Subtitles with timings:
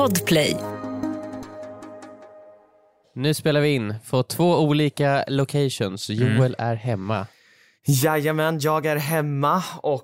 [0.00, 0.56] Podplay.
[3.14, 6.10] Nu spelar vi in på två olika locations.
[6.10, 7.26] Joel är hemma.
[7.86, 10.02] Jajamän, jag är hemma och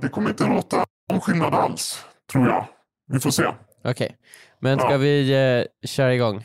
[0.00, 2.66] Det kommer inte låta någon skillnad alls, tror jag.
[3.12, 3.44] Vi får se.
[3.84, 4.16] Okej,
[4.60, 6.44] men ska vi eh, köra igång?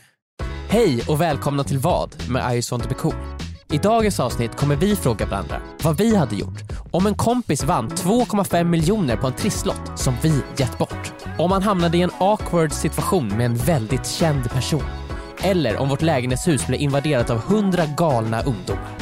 [0.68, 3.37] Hej och välkomna till Vad med I just want to be cool.
[3.72, 7.88] I dagens avsnitt kommer vi fråga varandra vad vi hade gjort om en kompis vann
[7.88, 11.12] 2,5 miljoner på en trisslott som vi gett bort.
[11.38, 14.82] Om man hamnade i en awkward situation med en väldigt känd person.
[15.42, 18.96] Eller om vårt lägenhetshus blev invaderat av 100 galna ungdomar.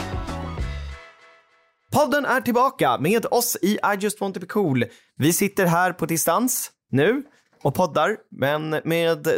[1.93, 4.85] podden är tillbaka med oss i I just want to be cool.
[5.17, 7.23] Vi sitter här på distans nu
[7.63, 9.29] och poddar, men med,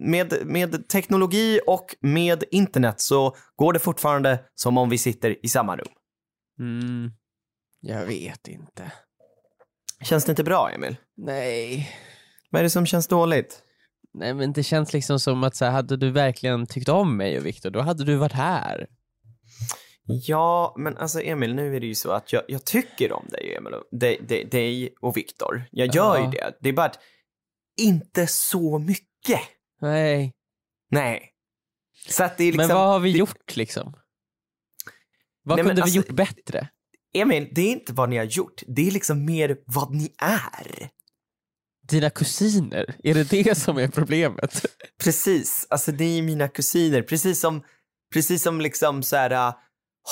[0.00, 5.48] med, med teknologi och med internet så går det fortfarande som om vi sitter i
[5.48, 5.88] samma rum.
[6.58, 7.10] Mm,
[7.80, 8.92] jag vet inte.
[10.04, 10.96] Känns det inte bra, Emil?
[11.16, 11.90] Nej.
[12.50, 13.62] Vad är det som känns dåligt?
[14.14, 17.38] Nej men det känns liksom som att så här, hade du verkligen tyckt om mig
[17.38, 18.86] och Viktor, då hade du varit här.
[20.08, 23.54] Ja, men alltså Emil, nu är det ju så att jag, jag tycker om dig,
[23.56, 25.64] Emil, och, dig, dig, dig och Viktor.
[25.70, 26.24] Jag gör Ja.
[26.24, 26.52] ju det.
[26.60, 26.98] Det är bara att
[27.76, 29.40] inte så mycket.
[29.80, 30.32] Nej.
[30.90, 31.30] Nej.
[32.08, 32.66] Så att det är liksom...
[32.68, 33.94] men vad har vi gjort liksom?
[35.42, 36.68] Vad Nej, kunde vi alltså- gjort bättre?
[37.14, 38.62] Emil, det är inte vad ni har gjort.
[38.66, 40.88] Det är liksom mer vad ni är.
[41.88, 44.66] Dina kusiner, är det det som är problemet?
[45.04, 45.66] Precis.
[45.70, 47.02] Alltså, det är mina kusiner.
[47.02, 47.64] Precis som,
[48.12, 49.48] precis som liksom så här...
[49.48, 49.54] uh,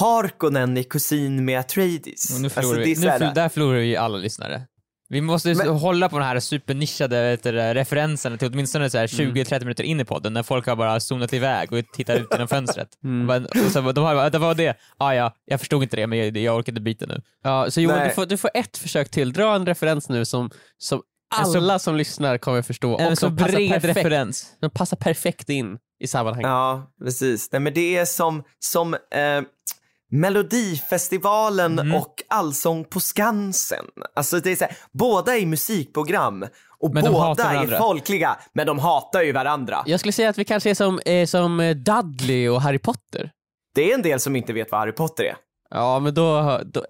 [0.00, 2.34] Harkonnen är kusin med Atreides.
[2.34, 4.66] Och nu alltså, förlorar det vi, nu förl- där förlorar vi alla lyssnare.
[5.08, 9.06] Vi måste Men- hålla på den här supernischade vet du, referenserna till åtminstone så här
[9.06, 12.48] 20-30 minuter in i podden när folk har bara zonat iväg och tittar ut genom
[12.48, 12.88] fönstret.
[13.04, 13.44] Mm.
[13.66, 16.36] Och så, de har, det var det, ah, ja, jag förstod inte det men jag,
[16.36, 17.22] jag orkade byta nu.
[17.42, 18.08] Ja, så Joel, Nej.
[18.08, 19.32] du får, du får ett försök till.
[19.32, 21.02] Dra en referens nu som, som
[21.40, 24.56] En så- alla som lyssnar kommer förstå En så bred perfekt, referens.
[24.60, 26.48] som passar perfekt in i sammanhanget.
[26.48, 27.48] Ja, precis.
[27.52, 29.00] Nej, men det är som, som eh,
[30.10, 31.94] Melodifestivalen Mm.
[31.94, 33.84] och Allsång på Skansen.
[34.16, 36.46] Alltså det är så här, båda är musikprogram
[36.78, 39.82] och Men båda är folkliga, men de hatar ju varandra.
[39.86, 43.30] Jag skulle säga att vi kanske är som, är som eh, Dudley och Harry Potter.
[43.74, 45.36] Det är en del som inte vet vad Harry Potter är.
[45.70, 46.60] Ja, men då...
[46.64, 46.84] då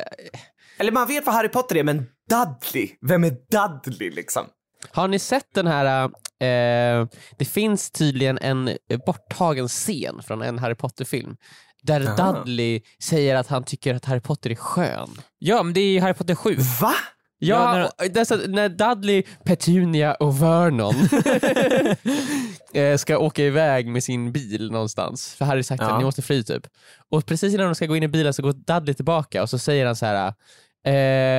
[0.79, 4.47] Eller man vet vad Harry Potter är, men Dudley, vem är Dudley liksom?
[4.91, 6.05] har ni sett den här...
[6.41, 7.07] Eh,
[7.39, 8.75] det finns tydligen en eh,
[9.07, 11.37] borttagen scen från en Harry Potter-film
[11.85, 12.33] där Aha.
[12.33, 15.11] Dudley säger att han tycker att Harry Potter är skön.
[15.39, 16.57] Ja, men det är ju Harry Potter 7.
[16.81, 16.93] Va?
[17.39, 20.95] Ja, när- och det är så, att när Dudley, Petunia och Vernon
[22.75, 25.99] eh, ska åka iväg med sin bil någonstans, för Harry sagt att Ja.
[25.99, 26.67] ni måste fly typ.
[27.11, 29.59] Och precis innan de ska gå in i bilen så går Dudley tillbaka och så
[29.59, 30.35] säger han så här.
[30.87, 30.93] Eh,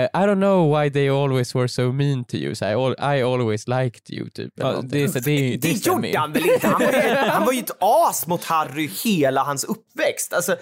[0.03, 2.71] I don't know why they always were so mean to you, så I,
[3.17, 4.53] I always liked you typ.
[4.55, 6.67] Ja, det, är så- det, Det, det gjorde han väl inte?
[6.67, 10.33] Han var, ju, han var ju ett as mot Harry hela hans uppväxt.
[10.33, 10.57] Alltså, eh,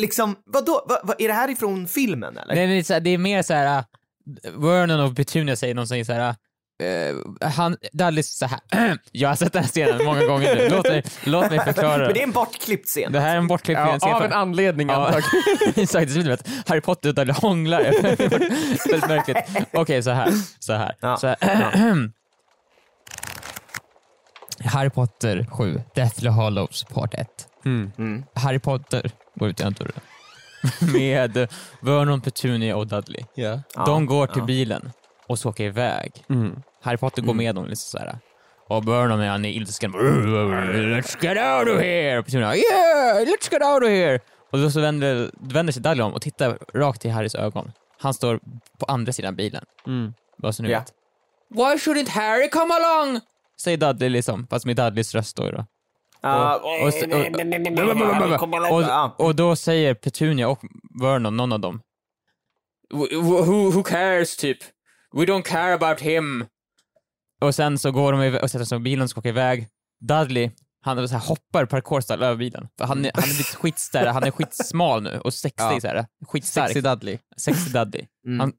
[0.00, 0.86] liksom, vadå?
[0.88, 2.54] Va, va, är det här ifrån filmen eller?
[2.54, 3.78] Nej, men det, är så här, det är mer så här.
[3.78, 3.84] äh,
[4.54, 6.28] Vernon och Petunia säger någonting så här.
[6.28, 6.34] Uh,
[7.40, 8.60] han, Dudley så här.
[9.12, 10.68] jag har sett den här scenen många gånger nu.
[10.68, 11.98] Låt mig, låt mig förklara.
[11.98, 13.12] Men det är en bortklippt scen.
[13.12, 15.14] Det här är en bortklippt ja, scen av en anledning Ja,
[15.76, 17.82] exakt, det Harry Potter och Dudley hånglar.
[18.90, 19.66] Väldigt märkligt.
[19.72, 20.32] Okej, så här.
[20.58, 20.94] Så här.
[21.00, 21.16] Ja.
[21.16, 22.10] Så här.
[24.64, 27.28] Harry Potter 7, Deathly Hallows Part 1.
[27.64, 28.24] Mm.
[28.34, 30.00] Harry Potter går ut genom dörren.
[30.92, 31.48] Med
[31.80, 33.24] Vernon, Petunia och Dudley.
[33.34, 33.60] Ja.
[33.86, 34.44] De går till ja.
[34.44, 34.90] bilen
[35.26, 36.24] och så åker iväg.
[36.28, 36.62] Mm.
[36.82, 38.18] Harry Potter går med dem liksom såhär.
[38.68, 38.76] Och
[39.20, 39.92] är han är ilsken.
[39.92, 42.18] Let's get out of here!
[42.18, 43.16] Och Petunia, yeah!
[43.24, 44.20] Let's get out of here!
[44.50, 47.72] Och då så vänder, vänder sig Dudley om och tittar rakt i Harrys ögon.
[47.98, 48.40] Han står
[48.78, 49.64] på andra sidan bilen.
[49.86, 50.12] Mm.
[50.38, 50.92] Bara så ni vet.
[51.48, 53.20] Why shouldn't Harry come along?
[53.60, 55.50] Säger Dudley liksom, fast med Dudleys röst då.
[55.50, 55.64] då.
[59.18, 60.60] Och- då säger Petunia och
[61.00, 61.80] Vernon, någon av dem,
[62.92, 64.58] who, who cares typ?
[65.12, 66.46] We don't care about him.
[67.40, 69.68] Och sen så går de iväg, och sätter sig i bilen och ska åka iväg.
[70.00, 70.50] Dudley,
[70.80, 72.68] han så här hoppar parkourstyle över bilen.
[72.78, 75.80] För han, är- han är blivit skitstar, han är skitsmal nu och 60 Ja.
[75.80, 76.66] så här, skitstark.
[76.68, 77.18] Sexy Dudley.
[77.36, 78.06] 60 Dudley.
[78.26, 78.40] Mm.
[78.40, 78.52] Han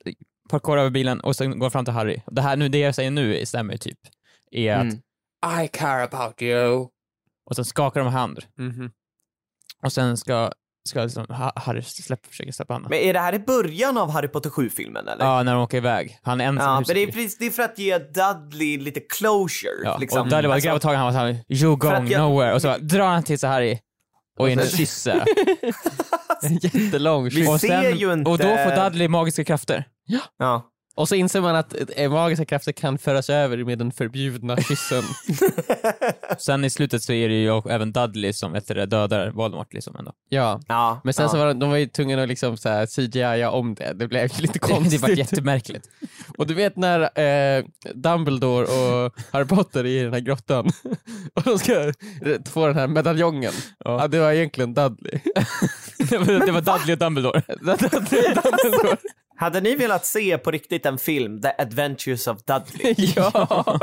[0.50, 2.22] parkourar över bilen och sen går fram till Harry.
[2.28, 4.00] Det här nu, det jag säger nu stämmer typ.
[4.52, 5.64] Är att Mm.
[5.66, 6.88] I care about you.
[7.46, 8.40] Och sen skakar de hand.
[8.58, 8.92] Mhm.
[9.84, 10.52] Och sen ska,
[10.90, 12.90] ska liksom Ha- Harry släppa, försöka släppa handen.
[12.90, 15.26] Men är det här i början av Harry Potter 7-filmen eller?
[15.26, 16.20] Ja, när de åker iväg.
[16.24, 19.00] Han är ensam Ja, men det är, precis, det är för att ge Dudley lite
[19.00, 19.72] closure.
[19.84, 20.20] Ja, liksom.
[20.22, 21.14] och Dudley bara Alltså, grabbar tag i honom och
[21.48, 23.80] sa “You För going jag- nowhere” och så bara, drar han till sig Harry
[24.40, 25.24] och in en så- kyss så här.
[26.62, 27.50] Jättelång Vi kyss.
[27.50, 29.84] och, ser ju inte- och då får Dudley magiska krafter.
[30.38, 30.68] ja.
[30.96, 35.04] Och så inser man att eh, magiska krafter kan föras över med den förbjudna kyssen.
[36.38, 39.96] Sen i slutet så är det ju även Dudley som vet du, dödar Voldemort liksom
[39.96, 40.12] ändå.
[40.30, 40.60] ja.
[40.68, 41.30] Ja, Men sen ja.
[41.30, 43.94] så var de, de var ju tvungna att liksom så här CGI om det.
[43.94, 45.02] Det blev lite Det, konstigt.
[45.02, 45.90] det var jättemärkligt.
[46.38, 47.66] Och du vet när eh,
[47.96, 50.70] Dumbledore och Harry Potter är i den här grottan
[51.34, 51.94] och de ska
[52.52, 53.54] få den här medaljongen.
[53.86, 54.08] Ja.
[54.08, 55.20] det var egentligen Dudley.
[56.10, 57.42] det, var, det var Dudley och Dumbledore.
[57.48, 58.98] Dudley och Dumbledore.
[59.42, 62.96] Hade ni velat se på riktigt en film, The Adventures of Dudley?
[63.16, 63.80] ja,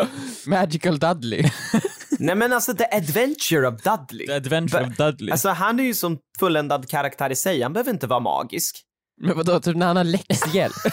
[0.47, 1.51] Magical Dudley.
[2.19, 4.27] Nej men alltså The Adventure of Dudley.
[4.27, 5.33] The Adventure of Dudley.
[5.33, 8.83] Alltså han är ju som fulländad karaktär i sig, han behöver inte vara magisk.
[9.21, 10.75] Men vadå, typ när han har läxhjälp?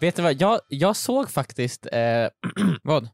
[0.00, 2.26] Vet du vad, jag, jag såg faktiskt eh,
[2.82, 3.08] Vad?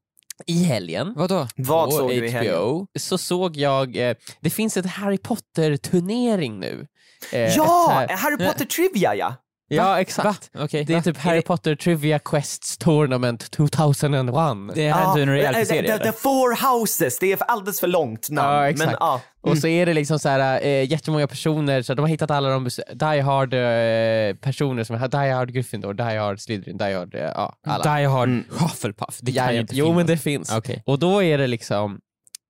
[0.46, 1.49] I helgen Vadå?
[1.56, 2.55] Vad på såg du i helgen?
[2.55, 6.87] HBO så såg jag, eh, det finns ett Harry Potter-turnering nu.
[7.32, 9.35] Eh, ett så Ja, här- Harry Potter Trivia ja!
[9.69, 10.50] Ja exakt.
[10.59, 10.85] Okej.
[10.85, 11.03] Det är va?
[11.03, 14.75] typ Harry Potter Trivia Quests Tournament 2001.
[14.75, 17.87] Det är inte en Ja, reality-serie the, the, the Four Houses, det är alldeles för
[17.87, 18.55] långt namn.
[18.55, 18.87] Ja, exakt.
[18.91, 19.20] Men, ja.
[19.41, 22.49] Och så är det liksom så här, eh, jättemånga personer, så de har hittat alla
[22.49, 27.15] de Die Hard eh, personer som är Die Hard Gryffindor, Die Hard Slytherin, Die Hard,
[27.15, 27.97] eh, ja alla.
[27.97, 28.44] Die Hard Mm.
[28.50, 29.19] Hufflepuff.
[29.23, 29.97] Det kan Ja, ju inte jo finnas.
[29.97, 30.53] men det finns.
[30.56, 30.82] Okej.
[30.87, 31.99] Och då är det liksom,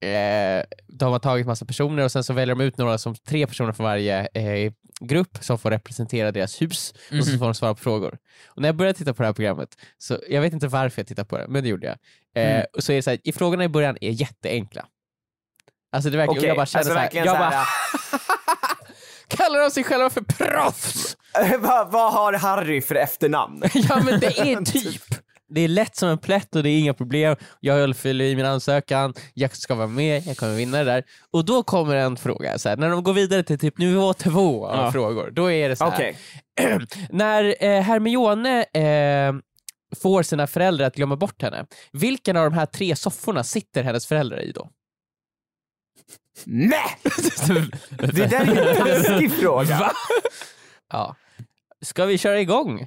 [0.01, 3.47] eh, de har tagit massa personer och sen så väljer de ut några som tre
[3.47, 7.39] personer från varje eh, grupp som får representera deras hus och så Mhm.
[7.39, 8.19] får de svara på frågor.
[8.47, 9.69] Och när jag började titta på det här programmet,
[9.99, 11.97] så jag vet inte varför jag tittade på det, men det gjorde jag.
[12.45, 12.67] Eh, Mm.
[12.73, 14.87] och så är det så här, i frågorna i början är jätteenkla.
[15.93, 17.67] Alltså det verkar, Okej, jag bara känner alltså så här, jag bara, här,
[19.29, 21.17] kallar de sig själva för proffs?
[21.59, 23.63] vad, vad har Harry för efternamn?
[23.75, 25.03] ja men det är typ.
[25.51, 27.37] Det är lätt som en plätt och det är inga problem.
[27.61, 31.05] Jag fyller i min ansökan, jag ska vara med, jag kommer vinna det där.
[31.31, 34.69] Och då kommer en fråga, så här, när de går vidare till typ nivå två
[34.73, 34.93] Ja.
[34.93, 35.95] frågor, då är det så här.
[35.95, 36.17] Okej.
[37.11, 39.35] När eh, Hermione eh,
[40.03, 44.07] får sina föräldrar att glömma bort henne, vilken av de här tre sofforna sitter hennes
[44.07, 44.71] föräldrar i då?
[46.45, 46.99] Nej!
[47.99, 49.93] Det där är en taskig fråga.
[50.93, 51.17] Ja.
[51.83, 52.87] Ska vi köra igång?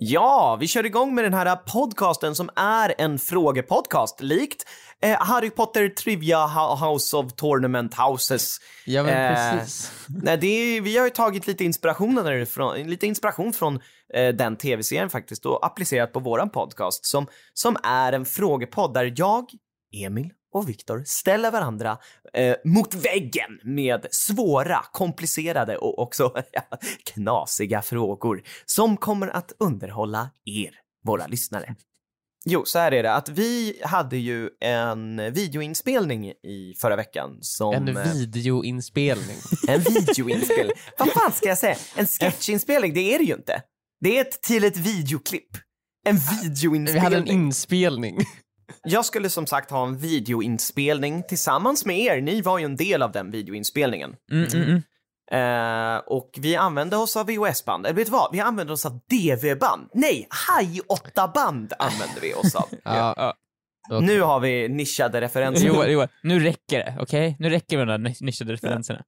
[0.00, 4.64] Ja, vi kör igång med den här podcasten som är en frågepodcast, likt
[5.02, 8.56] eh, Harry Potter Trivia Ho- House of Tournament Houses.
[8.86, 9.92] Ja men Eh, precis.
[10.08, 13.80] Nej, det är, vi har ju tagit lite inspiration, därifrån, lite inspiration från
[14.14, 19.12] eh, den tv-serien faktiskt och applicerat på våran podcast som, som är en frågepodd där
[19.16, 19.44] jag,
[20.04, 21.98] Emil och Viktor ställer varandra
[22.32, 26.34] eh, mot väggen med svåra, komplicerade och också
[27.14, 30.70] knasiga frågor som kommer att underhålla er,
[31.04, 31.74] våra lyssnare.
[32.44, 37.74] Jo, så här är det att vi hade ju en videoinspelning i förra veckan som...
[37.74, 39.36] En eh, videoinspelning.
[39.68, 40.76] en videoinspelning.
[40.98, 41.76] Vad fan ska jag säga?
[41.96, 43.62] En sketchinspelning, det är det ju inte.
[44.00, 45.56] Det är ett, till ett videoklipp.
[46.06, 47.28] En Vi hade en videoinspelning.
[47.28, 48.18] inspelning.
[48.82, 52.20] Jag skulle som sagt ha en videoinspelning tillsammans med er.
[52.20, 54.16] Ni var ju en del av den videoinspelningen.
[54.32, 54.82] Mm, mm, mm.
[55.30, 57.86] Eh, och vi använde oss av VHS-band.
[57.86, 58.32] Eller vet du vad?
[58.32, 59.88] Vi använde oss av DV-band.
[59.94, 60.28] Nej,
[60.60, 62.68] High 8-band använde vi oss av.
[62.84, 63.14] Ja.
[63.16, 63.34] Ja.
[63.90, 64.06] okej.
[64.06, 65.66] Nu har vi nischade referenser.
[65.66, 67.36] Johan, Johan, nu räcker det, okej?
[67.38, 69.02] Nu räcker det med de där nischade referenserna.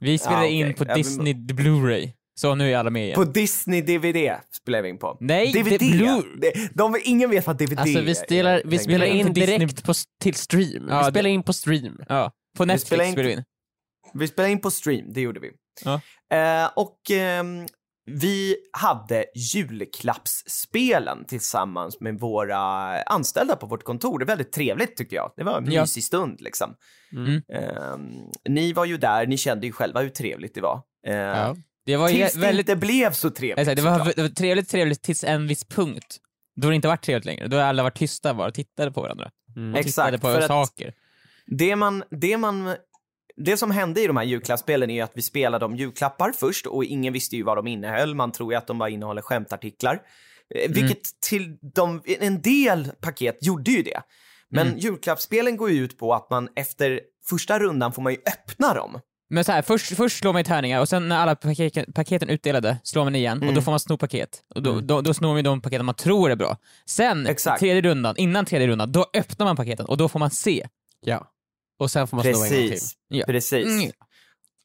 [0.00, 0.54] Vi spelar Ja, okej.
[0.60, 2.12] in på Disney Blu-ray.
[2.40, 3.14] Så nu är alla med igen.
[3.14, 5.16] På Disney DVD spelar vi in på.
[5.20, 5.72] Nej, DVD!
[5.82, 8.14] är Det- de, ingen vet vad DVD Alltså vi är.
[8.14, 9.92] spelar, vi spelar in direkt på,
[10.22, 10.86] till stream.
[10.88, 11.98] Ja, vi det- spelar in på stream.
[12.08, 13.44] Ja, på Netflix spelar in- spelar vi in.
[14.14, 15.50] Vi spelade in på stream, det gjorde vi.
[15.84, 16.00] Ja.
[16.36, 17.66] Eh, och ehm,
[18.06, 19.24] vi hade
[20.14, 22.58] julklappsspelen tillsammans med våra
[23.02, 24.18] anställda på vårt kontor.
[24.18, 25.32] Det är väldigt trevligt tycker jag.
[25.36, 25.80] Det var en Ja.
[25.80, 26.74] mysig stund liksom.
[27.12, 27.42] Mm.
[27.54, 28.10] Ehm,
[28.48, 30.82] ni var ju där, ni kände ju själva hur trevligt det var.
[31.06, 31.56] Eh, Ja.
[31.86, 32.68] Det var Tills det väldigt...
[32.68, 36.16] inte blev så trevligt Exakt, det, var, det var trevligt, trevligt tills en viss punkt.
[36.56, 37.46] Då har det inte varit trevligt längre.
[37.46, 39.30] Då har alla varit tysta bara och tittade på varandra.
[39.56, 39.74] Mm.
[39.74, 40.94] Och tittade Exakt, på saker.
[41.46, 42.76] Det man, det man
[43.36, 46.66] det som hände i de här julklappsspelen är ju att vi spelade om julklappar först
[46.66, 48.14] och ingen visste ju vad de innehöll.
[48.14, 50.02] Man tror ju att de bara innehåller skämtartiklar.
[50.54, 54.00] Eh, Vilket till de, en del paket gjorde ju det.
[54.48, 54.78] Men Mm.
[54.78, 59.00] julklappsspelen går ju ut på att man efter första rundan får man ju öppna dem.
[59.30, 62.28] Men så här, först, först slår man i tärningar och sen när alla paketen, paketen
[62.28, 63.54] utdelade slår man igen och Mm.
[63.54, 64.42] då får man sno paket.
[64.54, 66.56] Och då, då, då snor man de paketen man tror är bra.
[66.86, 67.60] Sen, Exakt.
[67.60, 70.68] tredje rundan, innan tredje rundan, då öppnar man paketen och då får man se.
[71.00, 71.30] Ja.
[71.78, 72.70] Och sen får man sno en gång till.
[72.70, 72.92] Precis.
[73.08, 73.26] Ja.
[73.26, 73.66] Precis.
[73.66, 73.90] Mm.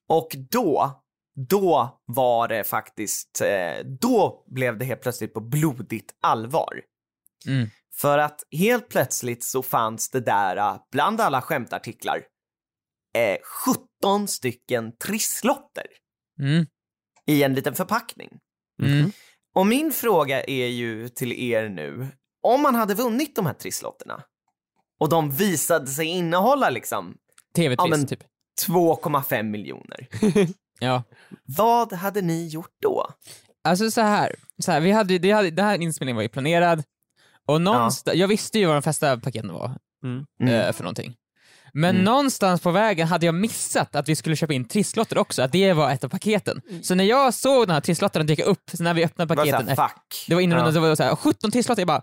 [0.09, 1.01] Och då,
[1.49, 6.81] då var det faktiskt, eh, då blev det helt plötsligt på blodigt allvar.
[7.47, 7.69] Mm.
[7.95, 12.21] För att helt plötsligt så fanns det där, eh, bland alla skämtartiklar,
[13.15, 13.37] eh,
[14.01, 15.85] 17 stycken trisslotter
[16.39, 16.65] Mm.
[17.27, 18.29] i en liten förpackning.
[18.81, 19.11] Mm.
[19.55, 22.07] Och min fråga är ju till er nu,
[22.43, 24.23] om man hade vunnit de här trisslotterna
[24.99, 27.17] och de visade sig innehålla liksom
[27.55, 28.23] TV-triss, Ja, men- typ.
[28.67, 30.07] 2,5 miljoner,
[30.79, 31.03] Ja.
[31.57, 33.07] vad hade ni gjort då?
[33.63, 36.83] Alltså så här, så här vi hade, det hade, den här inspelningen var ju planerad,
[37.45, 40.25] och någonstans, jag visste ju vad de flesta paketen var Mm.
[40.39, 40.53] Mm.
[40.53, 41.15] eh, för någonting.
[41.77, 42.03] Men Mm.
[42.05, 45.73] någonstans på vägen hade jag missat att vi skulle köpa in trisslotter också, att det
[45.73, 46.61] var ett av paketen.
[46.83, 49.75] Så när jag såg den här trisslotterna dyka upp, när vi öppnade Det var paketen,
[49.75, 49.91] såhär,
[50.27, 50.71] det var innan Ja.
[50.71, 52.01] det var så här, 17 trisslotter, jag bara,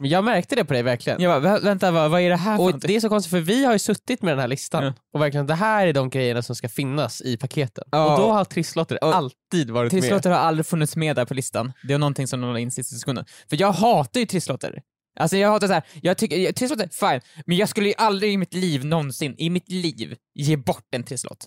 [0.00, 1.22] Men Jag märkte det på dig verkligen.
[1.22, 2.88] jag bara "Vä- vänta vad, vad är det här för Och någonting?
[2.88, 4.92] det är så konstigt för vi har ju suttit med den här listan Ja.
[5.14, 7.84] och verkligen det här är de grejerna som ska finnas i paketen.
[7.90, 8.12] Ja.
[8.12, 10.02] Och då har trisslotter Och alltid varit med.
[10.02, 11.72] Trisslotter har aldrig funnits med där på listan.
[11.82, 13.24] Det är någonting som de la in sista sekunden.
[13.50, 14.82] För jag hatar ju trisslotter.
[15.16, 18.32] Alltså jag hatar så här, jag tycker, jag- trisslotter, fine, men jag skulle ju aldrig
[18.32, 21.46] i mitt liv någonsin, i mitt liv, ge bort en trisslott.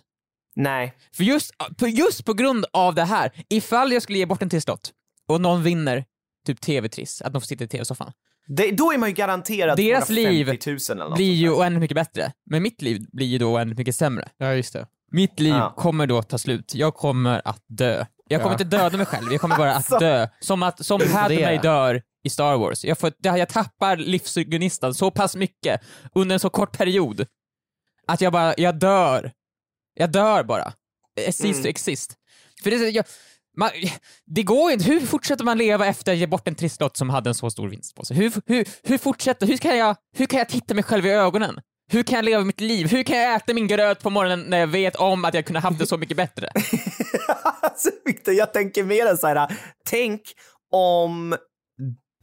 [0.56, 0.94] Nej.
[1.16, 4.50] För just på, just på grund av det här, ifall jag skulle ge bort en
[4.50, 4.92] trisslott
[5.28, 6.06] och någon vinner
[6.46, 8.12] typ TV-triss, att de får sitta i TV-soffan,
[8.74, 11.96] då är man ju garanterad Deras 250 liv 000 eller något blir ju oändligt mycket
[11.96, 12.32] bättre.
[12.50, 14.30] Men mitt liv blir ju då oändligt mycket sämre.
[14.38, 14.88] Ja just det.
[15.12, 15.74] Mitt liv Ja.
[15.78, 16.76] kommer då ta slut.
[16.76, 18.06] Jag kommer att dö.
[18.32, 20.28] Jag kommer inte döda mig själv, jag kommer bara att dö.
[20.40, 22.86] Som att som Padme dör i Star Wars.
[22.86, 25.82] Jag, får, jag tappar livsgnistan så pass mycket
[26.16, 27.26] under en så kort period
[28.08, 29.32] att jag bara, jag dör.
[29.94, 30.74] Jag dör bara.
[31.28, 31.70] Exist Mm.
[31.70, 32.16] exist.
[32.64, 33.06] För det, jag,
[33.58, 33.70] man,
[34.26, 37.30] det går inte, hur fortsätter man leva efter att ge bort en trisslott som hade
[37.30, 38.18] en så stor vinst på sig?
[38.18, 41.62] Hur, hur, hur fortsätter, hur kan, jag, hur kan jag titta mig själv i ögonen?
[41.92, 42.88] Hur kan jag leva mitt liv?
[42.92, 45.60] Hur kan jag äta min gröt på morgonen när jag vet om att jag kunde
[45.60, 46.50] haft det så mycket bättre?
[47.62, 49.52] alltså, Victor, jag tänker mer så här,
[49.90, 50.22] tänk
[50.74, 51.36] om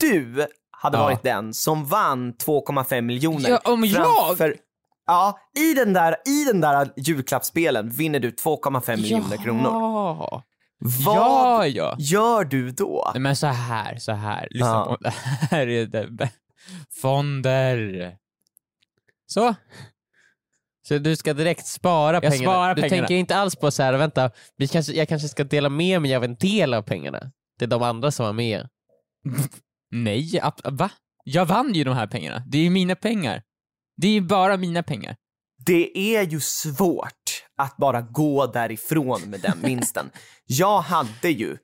[0.01, 1.03] du hade Ja.
[1.03, 3.51] varit den som vann 2,5 miljoner.
[3.51, 4.27] Ja, om jag?
[4.27, 4.57] framför-
[5.07, 9.63] Ja, i den där, i den där julklappsspelen vinner du 2,5 miljoner kronor.
[9.73, 10.43] Ja,
[11.07, 11.97] Vad ja, ja.
[11.99, 13.11] gör du då?
[13.15, 14.49] Nej, men så här, så här.
[14.51, 14.85] Lyssna Ja.
[14.85, 15.13] på det
[15.51, 16.31] här är det
[17.03, 18.17] Fonder.
[19.27, 19.55] Så.
[20.89, 22.53] Så du ska direkt spara Jag pengarna?
[22.53, 23.01] sparar du pengarna.
[23.01, 26.17] tänker inte alls på så här, vänta, vi kanske, jag kanske ska dela med mig
[26.17, 27.31] av en del av pengarna?
[27.59, 28.69] Det är de andra som var med.
[29.91, 30.91] Nej, va?
[31.25, 32.43] Jag vann ju de här pengarna.
[32.47, 33.43] Det är ju mina pengar.
[33.97, 35.17] Det är ju bara mina pengar.
[35.67, 40.11] Det är ju svårt att bara gå därifrån med den vinsten.
[40.47, 41.57] jag hade ju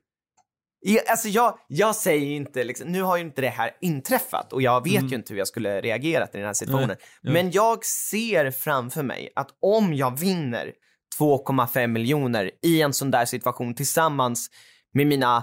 [0.85, 4.53] Ja, Alltså jag, jag säger ju inte, liksom, nu har ju inte det här inträffat
[4.53, 6.87] och jag vet ju inte hur jag skulle reagerat i den här situationen.
[6.87, 7.31] Nej, ja.
[7.31, 10.71] Men jag ser framför mig att om jag vinner
[11.19, 14.47] 2,5 miljoner i en sån där situation tillsammans
[14.93, 15.37] med mina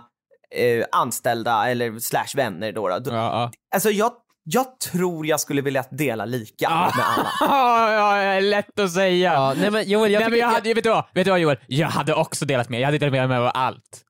[0.55, 3.53] eh, anställda eller slash vänner då, då Ja, ja.
[3.75, 4.13] alltså jag,
[4.45, 6.93] jag tror jag skulle vilja dela lika Ah.
[6.97, 7.31] med alla.
[7.41, 9.33] Ja, ja, lätt att säga.
[9.35, 11.05] Ja, nej men Joel, jag Nej, men jag hade, vet, du vad?
[11.15, 11.59] vet du vad Joel?
[11.67, 12.81] Jag hade också delat med.
[12.81, 14.03] Jag hade delat med mig av allt.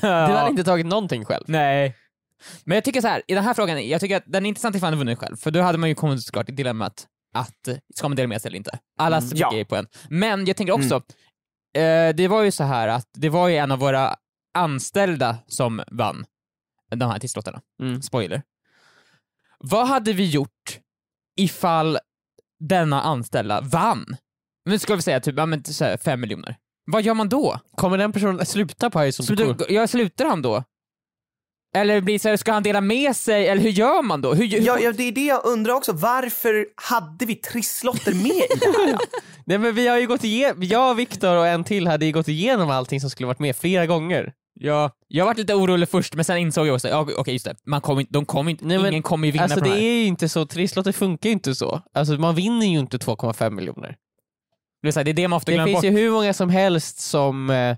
[0.00, 1.44] Du hade inte tagit någonting själv.
[1.48, 1.96] Nej.
[2.64, 4.76] Men jag tycker så här, i den här frågan, jag tycker att den är intressant
[4.76, 7.68] ifall han hade vunnit själv, för då hade man ju kommit såklart i dilemmat att,
[7.94, 8.78] ska man dela med sig eller inte?
[8.98, 9.64] Alla Mm, mm, ja.
[9.64, 9.86] på en.
[10.08, 10.94] Men jag tänker också,
[11.76, 14.16] eh, det var ju så här att det var ju en av våra
[14.54, 16.24] anställda som vann
[16.90, 17.60] de här trisslotterna.
[17.82, 18.02] Mm.
[18.02, 18.42] Spoiler.
[19.58, 20.78] Vad hade vi gjort
[21.36, 21.98] ifall
[22.60, 24.16] denna anställda vann?
[24.64, 26.56] Men ska vi säga typ, ja, men, så här, fem miljoner.
[26.90, 27.60] Vad gör man då?
[27.76, 29.56] Kommer den personen sluta på Cool?
[29.56, 30.64] då, jag slutar han då?
[31.76, 34.34] Eller blir det så här, ska han dela med sig, eller hur gör man då?
[34.34, 35.92] Hur, hur, Ja, ja, det är det jag undrar också.
[35.92, 38.98] Varför hade vi trisslotter med i det här?
[39.44, 42.28] Nej men vi har ju gått igenom, jag, Viktor och en till hade ju gått
[42.28, 44.32] igenom allting som skulle varit med flera gånger.
[44.60, 47.54] ja, jag var lite orolig först, men sen insåg jag också, ja, okej just det,
[47.66, 49.76] man inte, de kommer inte, Nej, men, ingen kommer ju vinna Alltså på det det
[49.76, 49.82] här.
[49.82, 51.82] är ju inte så, trisslotter funkar ju inte så.
[51.94, 53.96] Alltså man vinner ju inte 2,5 miljoner.
[54.82, 55.84] Det är, här, det är det man ofta Det glömmer finns bort.
[55.84, 57.76] ju hur många som helst som eh,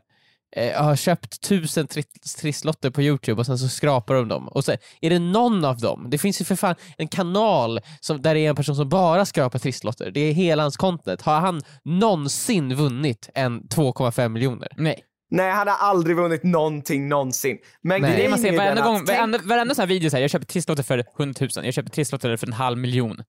[0.56, 4.49] eh, har köpt tusen tri- trisslotter på Youtube och sen så skrapar de dem.
[4.49, 8.23] Och så är det någon av dem, det finns ju för fan en kanal som,
[8.23, 11.23] där det är en person som bara skrapar trisslotter, det är hela hans content.
[11.23, 14.68] Har han någonsin vunnit en 2,5 miljoner?
[14.76, 15.04] Nej.
[15.35, 17.59] Nej, han har aldrig vunnit någonting någonsin.
[17.82, 18.11] Men Nej.
[18.11, 20.21] Det är det man ser är varenda gång, varenda, varenda sån här video så här,
[20.23, 23.23] jag köper trisslotter för 100 000, jag köper trisslotter för en halv miljon.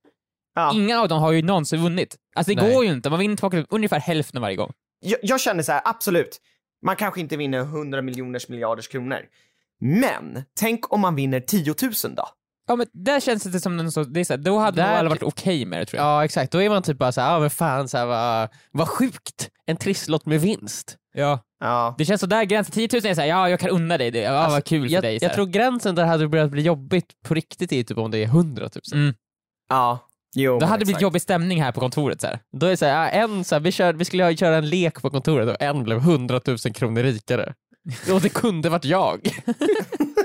[0.55, 0.73] Ja.
[0.73, 2.15] Ingen av dem har ju någonsin vunnit.
[2.35, 2.73] Alltså det Nej.
[2.73, 4.71] går ju inte, man vinner tillbaka ungefär hälften varje gång.
[4.99, 6.41] jag, jag känner så här, absolut.
[6.85, 9.19] Man kanske inte vinner 100 miljoners miljarders kronor.
[9.81, 12.27] Men tänk om man vinner 10 000 då?
[12.67, 15.09] Ja men där känns det som så, det är så här, då hade nog alla
[15.09, 16.07] varit okej med det tror jag.
[16.07, 18.87] Ja exakt, då är man typ bara såhär, ah, men fan så här, vad, vad
[18.89, 20.97] sjukt, en trisslott med vinst.
[21.13, 21.39] Ja.
[21.59, 21.95] Ja.
[21.97, 24.19] Det känns så där gränsen, 10 000 är såhär, ja jag kan unna dig det,
[24.19, 25.19] ja Alltså, vad kul för jag, dig.
[25.19, 28.17] så jag tror gränsen där hade börjat bli jobbigt på riktigt är typ om det
[28.17, 29.01] är 100 000.
[29.01, 29.15] Mm.
[29.69, 29.99] Ja.
[30.35, 32.21] Jo, men hade det blivit jobbig stämning här på kontoret.
[32.21, 32.39] Så här.
[32.51, 34.69] Då är det så här, ja, en, så här, vi, kör, vi skulle köra en
[34.69, 37.53] lek på kontoret och en blev 100 000 kronor rikare.
[38.13, 39.19] Och det kunde varit jag.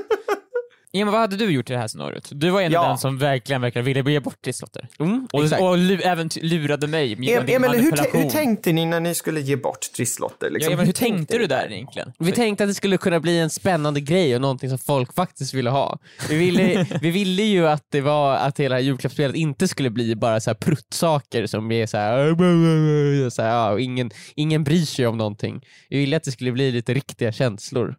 [0.93, 2.29] Emma, vad hade du gjort i det här scenariot?
[2.31, 2.81] Du var en Ja.
[2.81, 4.89] av den som verkligen, verkligen ville ge bort trisslotter.
[5.01, 5.63] Mm, Och, exakt.
[5.63, 9.15] och lu, även lurade mig med Em- din Emil, hur, hur tänkte ni när ni
[9.15, 10.47] skulle ge bort trisslotter?
[10.47, 10.73] ja, Liksom?
[10.73, 12.13] Emil, hur tänkte du där egentligen?
[12.19, 15.55] Vi tänkte att det skulle kunna bli en spännande grej och någonting som folk faktiskt
[15.55, 15.99] ville ha.
[16.29, 20.41] Vi ville, vi ville ju att det var att hela julklappsspelet inte skulle bli bara
[20.41, 25.07] så här pruttsaker som är så här, så här ja, och ingen, ingen bryr sig
[25.07, 25.61] om någonting.
[25.89, 27.95] Vi ville att det skulle bli lite riktiga känslor.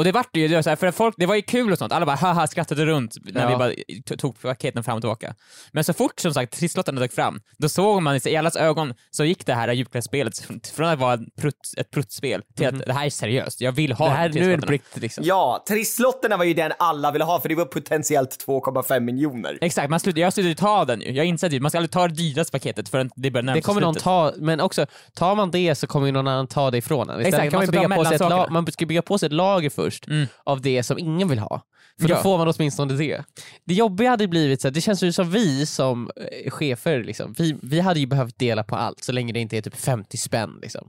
[0.00, 1.42] Och det vart det ju, det var så här, för att folk, det var ju
[1.42, 3.48] kul och sånt, alla bara haha skrattade runt när Ja.
[3.48, 5.34] vi bara tog paketen fram och tillbaka.
[5.72, 9.24] Men så fort som sagt trisslotterna dök fram, då såg man i allas ögon så
[9.24, 12.92] gick det här julklappsspelet från- från att vara ett, prutt, ett pruttspel till att det
[12.92, 15.24] här är seriöst, jag vill ha det här, nu är det liksom.
[15.26, 19.58] Ja, trisslotterna var ju den alla ville ha för det var potentiellt 2,5 miljoner.
[19.60, 21.12] Exakt, man slutar, jag slutade ta den ju.
[21.12, 23.62] Jag inser det, man ska aldrig ta det dyraste paketet förrän det börjar närma Det
[23.62, 26.70] sig kommer någon ta, men också, tar man det så kommer ju någon annan ta
[26.70, 27.20] det ifrån en.
[27.20, 28.14] Exakt, kan man man, ska bygga på sig
[28.44, 30.26] ett man ska bygga på sig ett lager först Mm.
[30.44, 31.62] av det som ingen vill ha.
[32.00, 32.22] För då Ja.
[32.22, 33.24] får man åtminstone det.
[33.64, 37.34] Det jobbiga hade blivit, så här, det känns ju som vi som eh, chefer, liksom,
[37.38, 40.16] vi, vi hade ju behövt dela på allt så länge det inte är typ 50
[40.16, 40.58] spänn.
[40.62, 40.88] Liksom.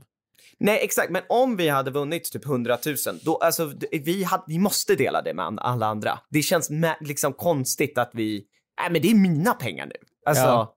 [0.60, 4.58] Nej, exakt, men om vi hade vunnit typ 100 000, då, alltså, vi, hade, vi
[4.58, 6.18] måste dela det med alla andra.
[6.30, 8.44] Det känns liksom konstigt att vi,
[8.80, 9.94] nej men det är mina pengar nu.
[10.26, 10.74] Alltså, Ja.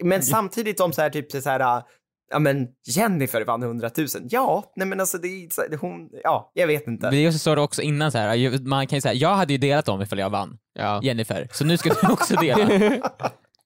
[0.00, 1.82] men samtidigt om så här typ så här,
[2.30, 4.06] ja men Jennifer vann 100 000.
[4.30, 7.06] Ja, nej men alltså det är hon, ja, jag vet inte.
[7.06, 9.52] Men det är också så också innan så här, man kan ju säga, jag hade
[9.52, 11.00] ju delat dem ifall jag vann, Ja.
[11.02, 13.00] Jennifer, så nu ska du också dela.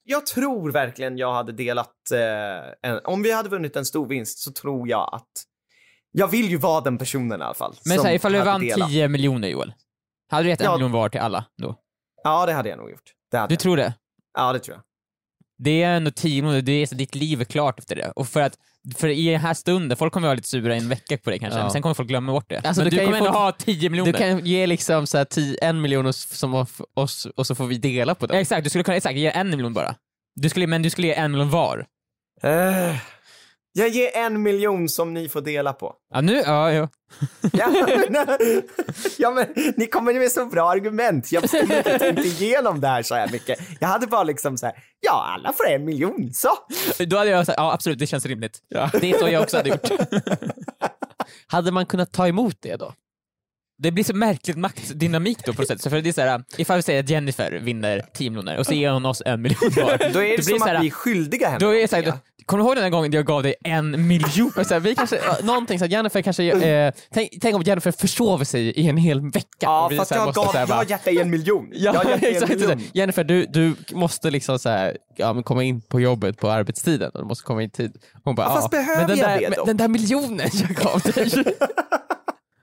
[0.04, 4.38] Jag tror verkligen jag hade delat, eh, en, om vi hade vunnit en stor vinst
[4.38, 5.28] så tror jag att,
[6.12, 7.74] jag vill ju vara den personen i alla fall.
[7.84, 8.88] Men så här, ifall du vann delat.
[8.90, 9.72] 10 miljoner Joel,
[10.30, 10.72] hade du gett en Ja.
[10.72, 11.76] miljon var till alla då?
[12.24, 13.02] Ja, det hade jag nog gjort.
[13.30, 13.58] Det Du jag.
[13.60, 13.94] tror det?
[14.38, 14.82] Ja, det tror jag.
[15.62, 18.12] Det är ändå 10 miljoner, det är så ditt liv är klart efter det.
[18.16, 18.52] Och för att,
[18.96, 21.38] för i den här stunden, folk kommer vara lite sura i en vecka på det
[21.38, 21.62] kanske, Ja.
[21.64, 22.56] men sen kommer folk glömma bort det.
[22.64, 24.12] Alltså, men du du, kommer ändå få- ha 10 miljoner.
[24.12, 27.78] Du kan ge liksom så här 10, en miljon som oss och så får vi
[27.78, 28.38] dela på Ja, det.
[28.40, 29.94] Exakt, du skulle kunna exakt, ge en miljon bara.
[30.36, 31.86] Du skulle, men du skulle ge en miljon var.
[32.42, 32.96] Eh,
[33.72, 35.94] jag ger en miljon som ni får dela på.
[36.14, 36.88] Ja, nu, ja, ja.
[37.52, 37.68] Ja,
[38.10, 38.26] men,
[39.18, 41.32] ja, men ni kommer med så bra argument.
[41.32, 43.58] Jag skulle inte tänkt igenom det här så här mycket.
[43.80, 46.48] Jag hade bara liksom så här, ja, alla får en miljon, så.
[47.06, 48.58] Då hade jag sagt, ja absolut, det känns rimligt.
[49.00, 49.90] Det är så jag också hade gjort.
[51.46, 52.92] Hade man kunnat ta emot det då?
[53.82, 55.82] Det blir så märkligt maktdynamik då på något sätt.
[55.82, 58.66] Så för det är så här, ifall vi säger att Jennifer vinner 10 miljoner och
[58.66, 60.12] så ger hon oss en miljon var.
[60.12, 61.58] Då är det, blir som så här, att vi är skyldiga henne.
[61.58, 62.12] Då är det så här, då,
[62.46, 64.52] kommer du ihåg den här gången jag gav dig en miljon?
[64.64, 67.90] Så här, vi kanske, ja, någonting så att Jennifer kanske, eh, tänk, tänk om Jennifer
[67.90, 69.46] försover sig i en hel vecka.
[69.60, 71.68] Ja, och vi fast jag måste gav, här jag har gett dig en miljon.
[71.72, 72.82] jag Ja, har gett dig en miljon.
[72.92, 77.10] Jennifer, du, du måste liksom så här, ja, men komma in på jobbet på arbetstiden.
[77.14, 77.92] Du måste komma in tid.
[78.24, 80.48] Hon bara, Ja, fast behöver men den jag där, det men då?" Den där miljonen
[80.52, 81.30] jag gav dig.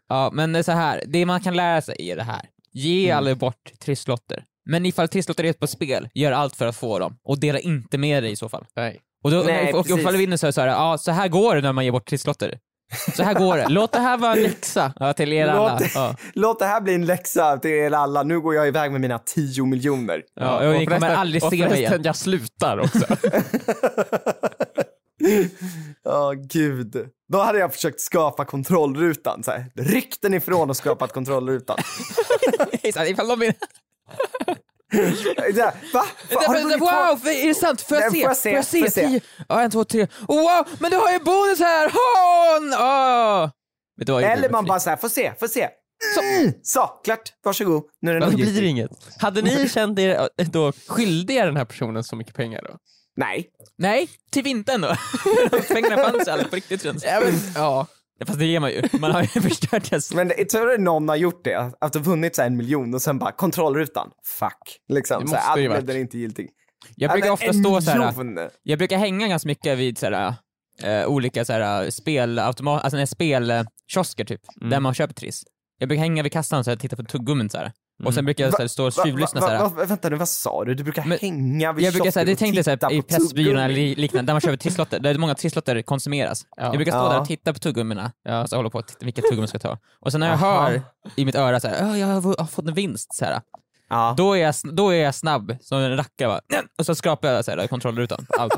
[0.09, 2.41] Ja, men så här, det man kan lära sig är det här.
[2.73, 3.17] Ge Mm.
[3.17, 4.43] aldrig bort trisslotter.
[4.69, 7.17] Men ifall trisslotter är på spel, gör allt för att få dem.
[7.23, 8.65] Och dela inte med dig i så fall.
[8.75, 8.99] Nej.
[9.23, 11.11] Och, då, Nej, och, och ifall du vinner så är det så här, ja så
[11.11, 12.59] här går det när man ger bort trisslotter.
[13.15, 13.65] Så här går det.
[13.69, 14.93] Låt det här vara en läxa.
[14.99, 15.79] Ja, till er alla.
[15.79, 16.15] Låt, Ja.
[16.33, 18.23] låt det här bli en läxa till er alla.
[18.23, 20.23] Nu går jag iväg med mina 10 miljoner.
[20.35, 22.03] Ja, och ni kommer aldrig och se mig förresten, igen.
[22.03, 22.99] jag slutar också.
[26.03, 27.09] Ja, gud.
[27.31, 29.43] Då hade jag försökt skapa kontrollrutan.
[29.43, 29.71] Så här.
[29.75, 31.77] Ryck den ifrån och skapat kontrollrutan.
[32.83, 33.53] Ifall de här,
[35.53, 35.73] Va?
[35.93, 36.41] Va?
[36.47, 37.81] Har du vunnit två- Wow, är det sant?
[37.81, 38.19] Får jag se?
[38.21, 38.49] får jag se?
[38.49, 39.07] Får jag se?
[39.07, 39.21] Tio.
[39.49, 40.07] Ja, en, två, tre.
[40.27, 41.87] Oh, wow, men du har ju bonus här!
[41.87, 43.49] Oh!
[43.97, 45.69] Vet du vad jag Eller man bara så här, får se, får se.
[46.15, 46.21] Så,
[46.63, 47.33] så klart.
[47.43, 47.83] Varsågod.
[48.01, 48.91] Nu är det blir inget.
[49.19, 52.77] Hade ni känt er eh, då skyldiga den här personen så mycket pengar då?
[53.17, 53.49] Nej.
[53.77, 54.95] Nej, till vintern då.
[55.73, 57.87] Pengarna fanns aldrig på riktigt känns Ja, men, ja.
[58.19, 58.83] Ja, Fast det ger man ju.
[58.99, 60.13] Man har ju förstört det.
[60.15, 61.71] Men jag tror att någon har gjort det.
[61.81, 64.09] Att du vunnit så här en miljon och sen bara kontrollrutan.
[64.39, 64.77] Fuck.
[64.89, 65.21] Liksom.
[65.23, 65.87] Det Så här, måste ju varit.
[65.87, 66.49] den är inte giltig.
[66.95, 68.49] Jag brukar ofta stå en så här.
[68.63, 70.33] Jag brukar hänga ganska mycket vid så här,
[70.83, 74.69] eh, olika så här, spelautomat, alltså spelkiosker typ, Mm.
[74.69, 75.43] där man köper Triss.
[75.79, 77.71] Jag brukar hänga vid kassan och titta på tuggummin så här.
[78.05, 80.29] Och sen brukar jag så här, stå och tjuvlyssna va- va- va- Vänta nu, vad
[80.29, 80.73] sa du?
[80.73, 82.93] Du brukar Men- hänga vid Jag brukar säga, kiosken det och tänkte jag så här,
[82.93, 83.87] i Pressbyrån eller tuggummi.
[83.89, 86.45] li- liknande, där man köper trisslotter, där många trisslotter konsumeras.
[86.57, 86.63] Ja.
[86.63, 87.09] Jag brukar stå Ja.
[87.09, 88.41] där och titta på tuggummina, Ja.
[88.41, 89.77] och så hålla på och titta vilka tuggummin jag ska ta.
[89.99, 90.61] Och sen när jag Aha.
[90.69, 90.81] hör
[91.15, 93.41] i mitt öra så här, "Ja, jag har fått en vinst, så här.
[93.89, 94.13] Ja.
[94.17, 96.39] Då, är jag, då är jag snabb som en rackare
[96.77, 98.25] och så skrapar jag så här, kontrollrutan.
[98.29, 98.53] på Allt.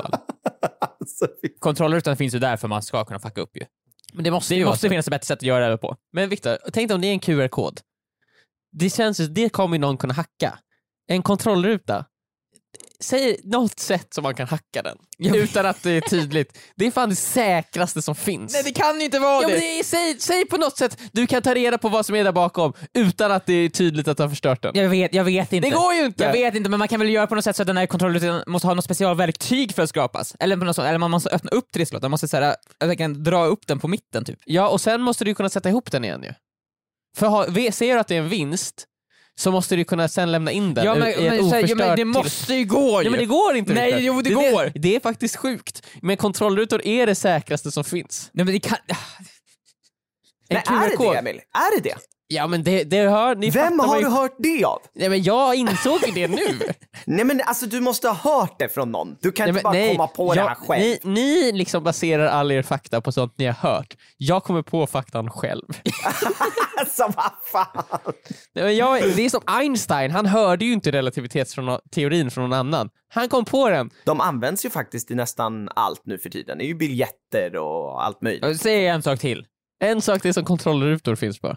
[1.00, 1.26] Alltså,
[1.58, 3.62] Kontrollrutan finns ju där för man ska kunna fucka upp ju.
[4.12, 5.96] Men det måste Det måste finnas ett bättre sätt att göra det på.
[6.12, 7.80] Men Viktor, tänk dig om det är en QR-kod.
[8.72, 10.58] Det känns ju, det kommer någon kunna hacka.
[11.08, 12.04] En kontrollruta.
[13.00, 14.96] säg något sätt som man kan hacka den.
[15.34, 16.58] Utan att det är tydligt.
[16.76, 18.52] Det är fan det säkraste som finns.
[18.52, 19.54] Nej det kan ju inte vara Ja, det!
[19.54, 22.24] det är, säg, säg på något sätt du kan ta reda på vad som är
[22.24, 24.72] där bakom utan att det är tydligt att du har förstört den.
[24.74, 25.68] Jag vet, jag vet inte.
[25.68, 26.24] Det går ju inte!
[26.24, 27.86] Jag vet inte men man kan väl göra på något sätt så att den här
[27.86, 30.36] kontrollrutan måste ha något specialverktyg för att skapas.
[30.40, 33.44] Eller, på något sånt, eller man måste öppna upp trisslotten, man måste så här, dra
[33.44, 34.38] upp den på mitten typ.
[34.44, 36.32] Ja, och sen måste du kunna sätta ihop den igen ju.
[37.16, 38.86] För ha, ser du att det är en vinst
[39.34, 41.42] så måste du kunna sen lämna in den Ja men, i ett men, här, ja,
[41.42, 43.04] oförstört men det måste ju gå ju!
[43.04, 44.64] Ja men det går inte Nej, jo, det är går.
[44.64, 45.86] Det, det är faktiskt sjukt.
[46.02, 48.30] Men kontrollrutor är det säkraste som finns.
[48.32, 48.78] Nej men det kan...
[48.88, 48.96] En
[50.48, 51.36] Nej, är det det Emil?
[51.36, 51.96] Är det det?
[52.32, 54.78] Ja men det, det hör, ni Vem har du hört det av?
[54.94, 56.58] Nej men jag insåg det nu.
[57.06, 59.16] Nej men alltså du måste ha hört det från någon.
[59.20, 60.80] Du kan Nej, inte bara nej, komma på det jag- här själv.
[60.82, 63.96] Ni, ni liksom baserar all er fakta på sånt ni har hört.
[64.16, 65.64] Jag kommer på faktan själv.
[66.80, 67.84] Alltså vad fan.
[68.54, 72.90] Nej, men jag, det är som Einstein, han hörde ju inte relativitetsteorin från någon annan.
[73.08, 73.90] Han kom på den.
[74.04, 76.58] De används ju faktiskt i nästan allt nu för tiden.
[76.58, 78.60] Det är ju biljetter och allt möjligt.
[78.60, 79.46] Säg en sak till.
[79.80, 81.56] En sak det som kontrollrutor finns på.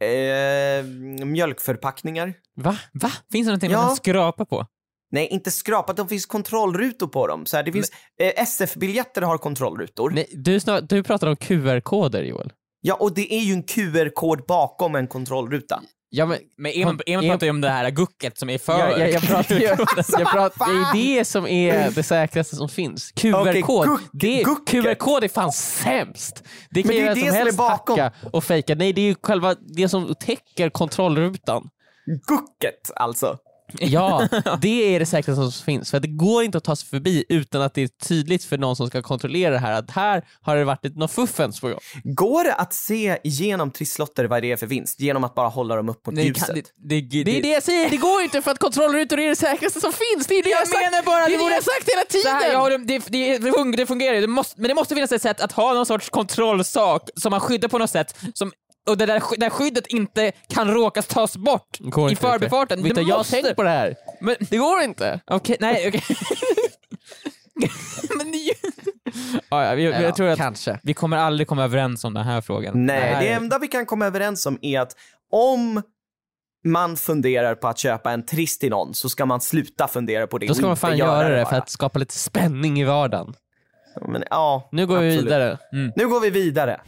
[0.00, 0.84] Eh,
[1.26, 2.34] mjölkförpackningar.
[2.56, 2.78] Va?
[2.92, 3.10] Va?
[3.32, 3.78] Finns det någonting Ja.
[3.78, 4.66] man kan skrapa på?
[5.10, 5.96] Nej, inte skrapat.
[5.96, 7.46] Det finns kontrollrutor på dem.
[7.46, 10.10] Så här, det finns, eh, SF-biljetter har kontrollrutor.
[10.10, 12.52] Nej, du, snar, du pratar om QR-koder Joel.
[12.80, 15.82] Ja, och det är ju en QR-kod bakom en kontrollruta.
[16.10, 18.78] Ja, men, Men Emil, Emil Em- pratar ju om det här gucket som är för...
[18.78, 19.62] jag, jag, jag pratar ju,
[20.18, 23.12] jag pratar, det är det som är det säkraste som finns.
[23.16, 24.44] QR-kod, guck- det.
[24.66, 26.44] QR-kod är fan sämst!
[26.70, 27.98] Det kan Men det är ju vem det som helst bakom.
[27.98, 28.74] hacka och fejka.
[28.74, 31.70] Nej, det är ju själva det som täcker kontrollrutan.
[32.26, 33.38] Gucket, alltså.
[33.78, 34.28] Ja,
[34.62, 35.90] det är det säkraste som finns.
[35.90, 38.76] För det går inte att ta sig förbi utan att det är tydligt för någon
[38.76, 41.78] som ska kontrollera det här att här har det varit något fuffens på gång.
[42.04, 45.76] Går det att se igenom trisslotter vad det är för vinst genom att bara hålla
[45.76, 46.46] dem upp mot ljuset?
[46.46, 49.18] kan, det, det, det, Det är det jag säger, det går inte för att kontrollrutor
[49.18, 50.26] är det säkraste som finns.
[50.26, 50.80] Det är det jag, sagt.
[50.80, 52.32] menar bara det det borde- jag sagt hela tiden!
[52.32, 55.22] här, ja, det, det, det, det fun- det fungerar ju, men det måste finnas ett
[55.22, 58.52] sätt att ha någon sorts kontrollsak som man skyddar på något sätt som,
[58.88, 62.82] och det där, där skyddet inte kan råkas tas bort i förbifarten.
[62.82, 63.96] Vet Det du, jag har tänkt på det här.
[64.20, 65.20] Men, Det går inte.
[65.26, 66.02] okej, nej okej.
[68.18, 68.38] men det,
[69.48, 70.80] ja, ja, vi, Ja, jag tror att kanske.
[70.82, 72.86] vi kommer aldrig komma överens om den här frågan.
[72.86, 73.26] Nej, Nej.
[73.26, 74.96] det enda vi kan komma överens om är att
[75.32, 75.82] om
[76.64, 80.38] man funderar på att köpa en triss till någon så ska man sluta fundera på
[80.38, 83.34] det Då ska man fan göra det för att skapa lite spänning i vardagen.
[84.08, 85.26] Men, ja, Nu går vi absolut.
[85.26, 85.58] vidare.
[85.96, 86.80] Nu går vi vidare.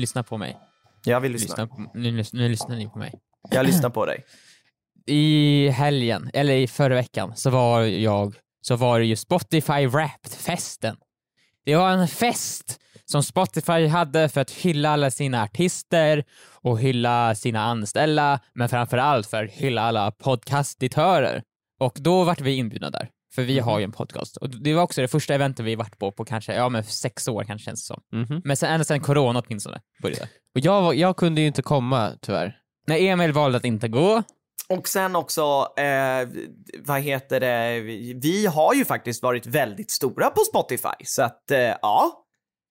[0.00, 0.58] Lyssna på mig.
[1.04, 1.46] Jag vill lyssna.
[1.46, 3.14] Lyssna på, nu, nu lyssnar ni på mig.
[3.50, 4.24] Jag lyssnar på dig.
[5.06, 10.96] I helgen, eller i förra veckan, så var jag, så var det ju Spotify Wrapped-festen.
[11.64, 16.24] Det var en fest som Spotify hade för att hylla alla sina artister
[16.62, 21.42] och hylla sina anställda, men framför allt för att hylla alla podcastitörer.
[21.80, 24.36] Och då vart vi inbjudna där, för vi har ju en podcast.
[24.36, 27.28] Och det var också det första eventet vi varit på på kanske, ja men sex
[27.28, 28.02] år kanske känns det som.
[28.20, 28.42] Mhm.
[28.44, 30.22] Men sen, ända sen corona åtminstone började.
[30.54, 32.56] Och jag, var- jag kunde ju inte komma tyvärr.
[32.86, 34.22] När Emil valde att inte gå,
[34.68, 35.42] Och sen också,
[35.76, 36.28] eh,
[36.86, 41.50] vad heter det, vi, vi har ju faktiskt varit väldigt stora på Spotify, så att
[41.50, 42.12] eh, ja,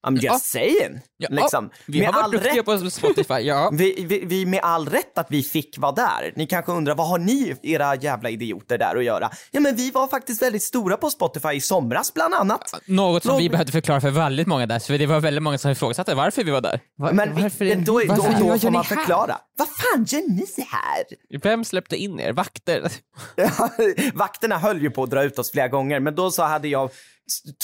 [0.08, 0.40] I'm just Ja.
[0.40, 1.00] saying.
[1.18, 1.70] Ja, liksom.
[1.86, 3.70] vi med har varit duktiga rätt, på Spotify, ja.
[3.74, 6.34] vi, vi, vi med all rätt att vi fick vara där.
[6.36, 9.30] Ni kanske undrar, vad har ni, era jävla idioter, där att göra?
[9.52, 12.74] Ja, men vi var faktiskt väldigt stora på Spotify i somras, bland annat.
[12.86, 15.58] Något som Låt- vi behövde förklara för väldigt många där, så det var väldigt många
[15.58, 16.80] som ifrågasatte varför vi var där.
[16.98, 19.38] Va- Men varför, men då, då, varför, då, vad gör får man förklara.
[19.58, 21.04] Vad fan gör ni här?
[21.44, 22.34] Vem släppte in er?
[22.34, 22.92] Vakter?
[24.14, 26.90] Vakterna höll ju på att dra ut oss flera gånger, men då så hade jag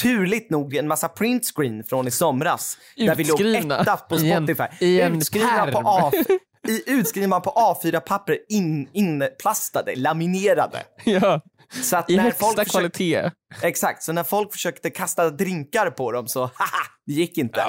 [0.02, 2.78] turligt nog en massa printscreen från i somras.
[2.98, 4.86] Där vi låg Utskrivna etta på i en- Spotify.
[4.86, 5.82] i en utskrivna, på.
[5.86, 6.12] A,
[6.68, 7.50] i, utskrivna på
[7.84, 10.84] A4-papper, in, inplastade, laminerade.
[11.04, 11.42] ja,
[11.84, 13.32] Så att i när högsta folk försökte, kvalitet.
[13.62, 17.64] exakt, så när folk försökte kasta drinkar på dem så haha, det gick inte.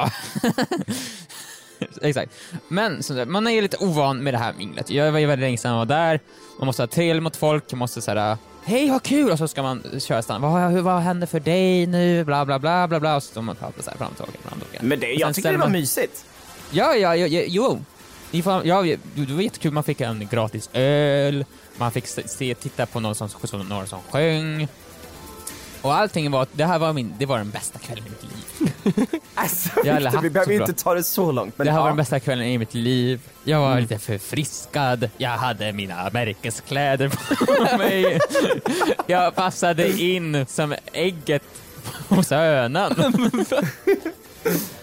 [2.02, 2.32] Exakt.
[2.68, 4.90] Men som sagt, man är lite ovan med det här minglet.
[4.90, 6.20] Jag var ju väldigt länge sedan jag var där,
[6.58, 9.30] man måste ha trevligt mot folk, man måste säga Hej vad kul!
[9.30, 10.42] Och så ska man köra stan.
[10.42, 12.24] Vad, hur- vad händer för dig nu?
[12.24, 13.16] Bla bla bla bla bla.
[13.16, 14.86] Och så står man och pratar så här fram och tillbaka, fram och tillbaka.
[14.86, 16.24] Men det, jag tycker det var man- mysigt.
[16.70, 17.78] Ja, ja, ja, ja jo.
[18.30, 18.82] Ja,
[19.14, 21.44] det var jättekul, man fick en gratis öl,
[21.76, 24.68] man fick se, titta på någon som, som, några som sjöng.
[25.82, 28.32] Och allting var, det här var min, det var den bästa kvällen i mitt liv.
[29.34, 31.58] Alltså, Jag aldrig Victor, vi haft behöver ju inte ta det så långt.
[31.58, 31.90] Men det här var ja.
[31.90, 33.20] den bästa kvällen i mitt liv.
[33.44, 38.20] Jag var lite förfriskad, jag hade mina märkeskläder på mig.
[39.06, 41.42] Jag passade in som ägget
[42.08, 42.94] hos hönan.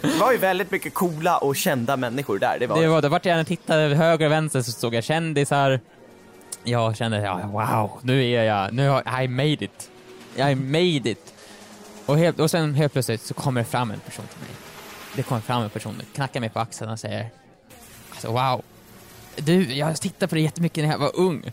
[0.02, 2.58] Det var ju väldigt mycket coola och kända människor där.
[2.60, 3.10] Det var Det var det.
[3.10, 5.80] Vart jag än tittade höger och vänster så såg jag kändisar.
[6.64, 9.90] Jag kände, ja, wow, nu är jag, nu har I made it.
[10.36, 11.34] I made it.
[12.06, 14.50] Och, helt, och sen helt plötsligt så kommer det fram en person till mig.
[15.16, 17.30] Det kommer fram en person, knackar mig på axeln och säger,
[18.12, 18.62] alltså wow.
[19.36, 21.52] Du, jag tittade på dig jättemycket när jag var ung.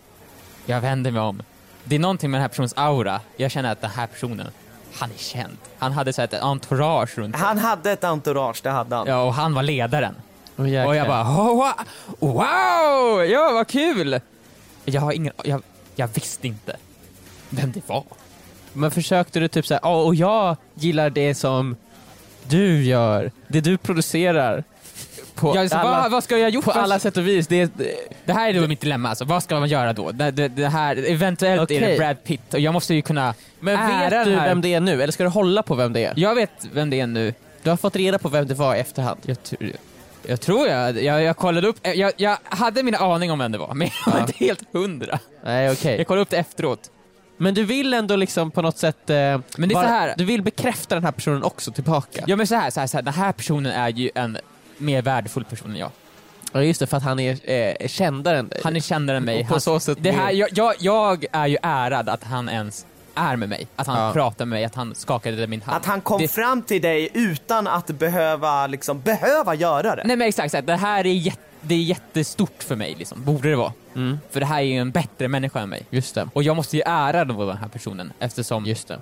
[0.67, 1.43] Jag vänder mig om.
[1.85, 3.21] Det är någonting med den här personens aura.
[3.37, 4.47] Jag känner att den här personen,
[4.95, 5.57] han är känd.
[5.79, 7.47] Han hade så här ett entourage runt sig.
[7.47, 9.07] Han hade ett entourage, det hade han.
[9.07, 10.15] Ja, och han var ledaren.
[10.57, 10.87] Oh.
[10.87, 11.73] Och jag bara, oh, wow,
[12.19, 14.21] wow, ja vad kul!
[14.85, 15.63] Jag har ingen, jag,
[15.95, 16.77] jag visste inte
[17.49, 18.05] vem det var.
[18.73, 21.77] Men försökte du typ såhär, ja och jag gillar det som
[22.49, 24.65] du gör, det du producerar.
[25.35, 26.65] På, Jag, så, alla, vad, vad ska jag gjort?
[26.65, 27.47] på alla sätt och vis.
[27.47, 27.73] Det,
[28.25, 30.11] Det här är då mitt dilemma alltså, vad ska man göra då?
[30.13, 31.91] Det, det, det här, eventuellt är Okej.
[31.93, 35.03] det Brad Pitt och jag måste ju kunna men vet du vem det är nu,
[35.03, 36.13] eller ska du hålla på vem det är?
[36.17, 37.35] Jag vet vem det är nu.
[37.63, 39.21] Du har fått reda på vem det var i efterhand.
[39.27, 39.77] Jag, tr-
[40.27, 43.59] jag tror jag, jag, jag kollade upp, jag, jag hade min aning om vem det
[43.59, 44.27] var, men jag var Ja.
[44.27, 45.19] inte helt hundra.
[45.45, 45.97] Nej okej.
[45.99, 46.91] Jag kollade upp det efteråt.
[47.43, 49.11] Men du vill ändå liksom på något sätt...
[49.11, 52.25] Eh, Men det är bara- så här- Du vill bekräfta den här personen också tillbaka.
[52.27, 54.39] Ja men så här, så här, så här, den här personen är ju en
[54.79, 55.91] mer värdefull person än jag.
[56.53, 58.61] Ja just det, för att han är eh, kändare än dig.
[58.65, 59.41] Han är kändare än mig.
[59.41, 62.49] Och på Han, så sätt det här, jag, jag, jag är ju ärad att han
[62.49, 63.67] ens är med mig.
[63.77, 64.13] Att han Ja.
[64.13, 65.77] pratar med mig, att han skakade min hand.
[65.77, 70.03] Att han kom det, fram till dig utan att behöva, liksom, behöva göra det.
[70.05, 70.67] Nej men exakt, exakt.
[70.67, 73.73] det här är, jätte, det är jättestort för mig liksom, borde det vara.
[73.95, 75.87] Mm, För det här är ju en bättre människa än mig.
[75.91, 76.29] just det.
[76.33, 78.99] Och jag måste ju ära då den här personen eftersom Just det.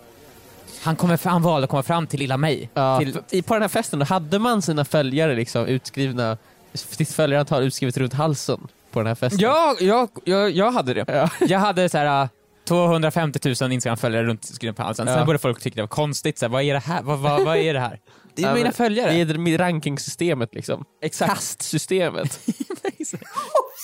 [0.82, 2.70] han, kommer, fram- han valde att komma fram till lilla mig.
[2.74, 6.36] Ja, till, för, i, på den här festen då, hade man sina följare liksom utskrivna,
[6.74, 9.38] sitt följarantal utskrivet runt halsen på den här festen?
[9.40, 11.04] jag, jag, jag, jag hade det.
[11.08, 11.30] Ja.
[11.46, 12.22] Jag hade så här.
[12.22, 12.28] äh,
[12.68, 15.06] 250 000 Instagram-följare runt skrivna på halsen.
[15.06, 15.14] Ja.
[15.14, 16.38] Sen började folk tycka det var konstigt.
[16.38, 17.02] Så här, vad är det här?
[17.02, 17.98] Vad, vad, vad är det här?
[18.42, 19.24] Det är mina följare.
[19.24, 20.84] Det är rankingsystemet liksom.
[21.02, 21.30] Exakt.
[21.30, 22.40] Kastsystemet.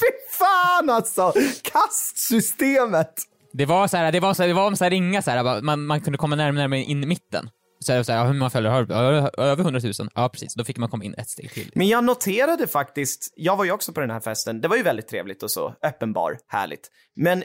[0.01, 1.33] Fy fan alltså!
[1.63, 3.15] Kastsystemet!
[3.53, 5.63] Det var så här, det var så här, det var så här ringa så här,
[5.63, 7.51] man, man kunde komma närmare, närmare in i mitten.
[7.85, 8.95] Så här, så här, hur många följare har du?
[9.43, 9.93] Över 100 000?
[10.15, 10.55] Ja, precis.
[10.55, 11.71] Då fick man komma in ett steg till.
[11.75, 14.83] Men jag noterade faktiskt, jag var ju också på den här festen, det var ju
[14.83, 16.91] väldigt trevligt och så, öppen bar, härligt.
[17.17, 17.45] Men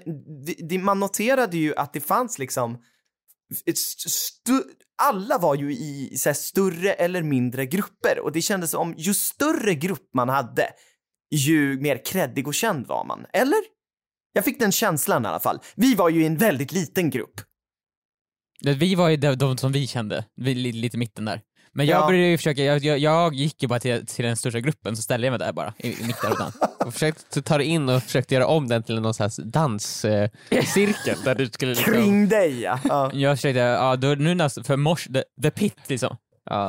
[0.83, 2.77] man noterade ju att det fanns liksom,
[5.01, 9.13] alla var ju i så här, större eller mindre grupper och det kändes som ju
[9.13, 10.69] större grupp man hade,
[11.35, 13.25] ju mer kreddig och känd var man.
[13.33, 13.59] Eller?
[14.33, 15.59] Jag fick den känslan i alla fall.
[15.75, 17.41] Vi var ju i en väldigt liten grupp.
[18.61, 21.41] Vi var ju de, de som vi kände, vi, li- lite mitten där.
[21.73, 22.05] Men jag Ja.
[22.07, 25.01] började ju försöka, jag, jag, jag gick ju bara till, till den största gruppen, så
[25.01, 26.51] ställde jag mig där bara, i, i mitten av den.
[26.87, 31.35] och försökte ta dig in och försökte göra om den till någon slags danscirkel där
[31.35, 31.93] du skulle liksom...
[31.93, 32.79] Kring dig ja.
[32.83, 33.11] ja.
[33.13, 36.17] Jag försökte, ja, då, nu när, för mors, the, the pit liksom.
[36.49, 36.67] Ja.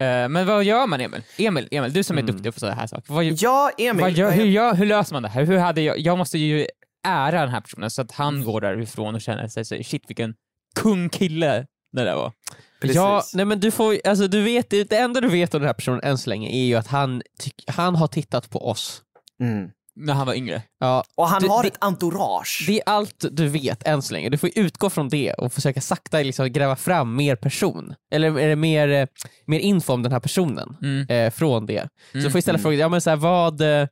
[0.00, 1.22] Eh, men vad gör man Emil?
[1.38, 2.34] Emil, Emil du som är Mm.
[2.34, 3.12] duktig på sådana här saker.
[3.12, 4.00] Vad, Ja, Emil.
[4.02, 5.44] vad gör, hur, gör, hur löser man det här?
[5.44, 6.66] Hur hade jag, jag måste ju
[7.06, 10.34] ära den här personen så att han går därifrån och känner sig så, shit vilken
[10.76, 12.32] kung kille det där var.
[12.80, 12.96] Precis.
[12.96, 15.74] Ja, nej men du får, alltså du vet, det enda du vet om den här
[15.74, 19.02] personen än så länge är ju att han, tyck, han har tittat på oss.
[19.40, 19.68] Mm.
[20.00, 20.62] När han var yngre.
[20.80, 22.64] Ja, Och han Det- har det- ett entourage.
[22.66, 24.28] det är allt du vet än så länge.
[24.28, 27.94] Du får utgå från det och försöka sakta liksom gräva fram mer person.
[28.12, 29.06] Eller är det mer, eh,
[29.46, 31.06] mer info om den här personen Mm.
[31.08, 31.88] eh, från det.
[32.12, 32.24] Så Mm.
[32.24, 32.62] du får istället Mm.
[32.62, 33.86] fråga, ja men så här, vad, eh,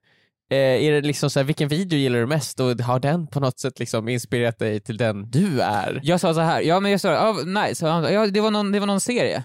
[0.54, 3.58] är det liksom så här, vilken video gillar du mest och har den på något
[3.60, 6.00] sätt liksom inspirerat dig till den du är?
[6.02, 7.32] Jag sa så här, ja men jag sa, ja,
[7.66, 9.42] nice, ja, det, var någon, det var någon serie.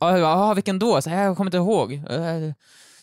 [0.00, 1.02] Ja, jag "Ah, vilken då?
[1.02, 1.92] Så här, jag kommer inte ihåg.
[1.92, 2.52] Eh,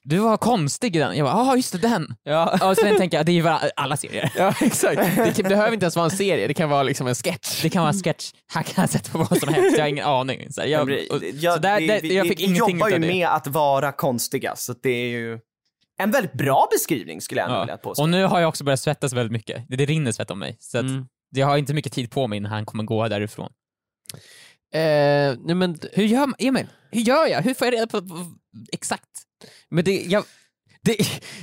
[0.05, 1.17] Du var konstig i den.
[1.17, 2.15] Jag bara, ja just det, den.
[2.23, 4.31] Ja, Och sen tänker jag, det är ju bara alla serier.
[4.37, 4.95] ja exakt.
[5.15, 7.61] Det, det behöver inte ens vara en serie, det kan vara liksom en sketch.
[7.61, 10.05] Det kan vara en sketch, han kan sätta på vad som helst, jag har ingen
[10.05, 10.51] aning.
[10.51, 12.89] Så, här, jag, och, Ja, så där, det- där, vi- jag fick vi ingenting jobbar
[12.89, 13.07] ju det.
[13.07, 15.39] med att vara konstiga, så det är ju
[15.97, 17.77] en väldigt bra beskrivning skulle jag nog vilja Ja.
[17.77, 18.03] påstå.
[18.03, 19.63] Och nu har jag också börjat svettas väldigt mycket.
[19.69, 20.57] Det, det rinner svett om mig.
[20.59, 21.05] Så att Mm.
[21.29, 23.51] jag har inte mycket tid på mig innan han kommer gå därifrån.
[24.73, 24.79] Eh,
[25.45, 26.67] nej men, Hur gör man, Emil?
[26.91, 27.41] Hur gör jag?
[27.41, 28.25] Hur får jag reda på, på
[28.71, 29.09] exakt?
[29.69, 30.23] men det, jag,
[30.81, 30.97] det,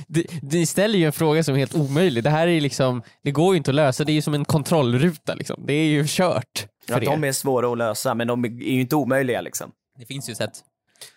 [0.07, 2.23] det, det ställer ju en fråga som är helt omöjlig.
[2.23, 4.45] Det här är liksom, det går ju inte att lösa, det är ju som en
[4.45, 5.63] kontrollruta liksom.
[5.67, 8.81] Det är ju kört ja, för de är svåra att lösa, men de är ju
[8.81, 9.71] inte omöjliga liksom.
[9.99, 10.51] Det finns ju sätt.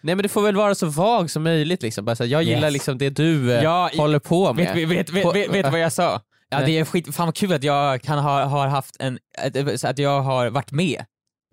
[0.01, 2.05] Nej men det får väl vara så vag som möjligt liksom.
[2.05, 2.73] Bara så här, jag gillar Yes.
[2.73, 4.75] liksom det du eh, Ja, i- håller på med.
[4.75, 6.20] Vet, vet, vet, På- vet, vet du vad jag sa?
[6.51, 9.18] Ja, det är skit, fan vad kul att jag kan ha har haft en,
[9.85, 11.05] att jag har varit med.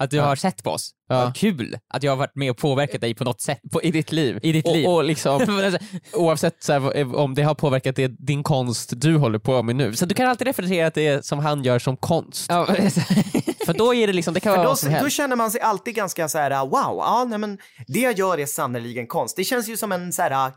[0.04, 0.24] Att du Ja.
[0.24, 0.92] har sett på oss.
[1.10, 1.16] Ja.
[1.24, 3.60] Vad kul att jag har varit med och påverkat dig på något sätt.
[3.72, 4.40] på, I ditt liv.
[4.44, 4.86] I ditt liv.
[4.88, 5.62] Och, och liksom,
[6.14, 9.96] oavsett så här, om det har påverkat det, din konst du håller på med nu.
[9.96, 12.46] Så du kan alltid referera till det som han gör som konst.
[12.50, 12.66] Ja,
[13.66, 15.62] För då är det liksom, det kan vara då, vad som då känner man sig
[15.62, 19.36] alltid ganska så här: wow, ja, nej, men det jag gör är sannerligen konst.
[19.36, 20.52] Det känns ju som en så här,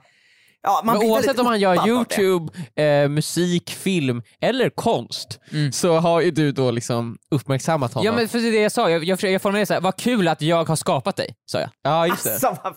[0.65, 1.89] ja, man Men oavsett om han gör.
[1.89, 5.73] YouTube, eh, musik, film eller konst Mm.
[5.73, 8.07] så har ju du då liksom uppmärksammat honom.
[8.07, 10.29] ja men för det är det jag sa, jag, jag, jag formulerade såhär, vad kul
[10.29, 11.71] att jag har skapat dig, sa jag.
[11.83, 12.31] ja just det.
[12.33, 12.75] Alltså, vad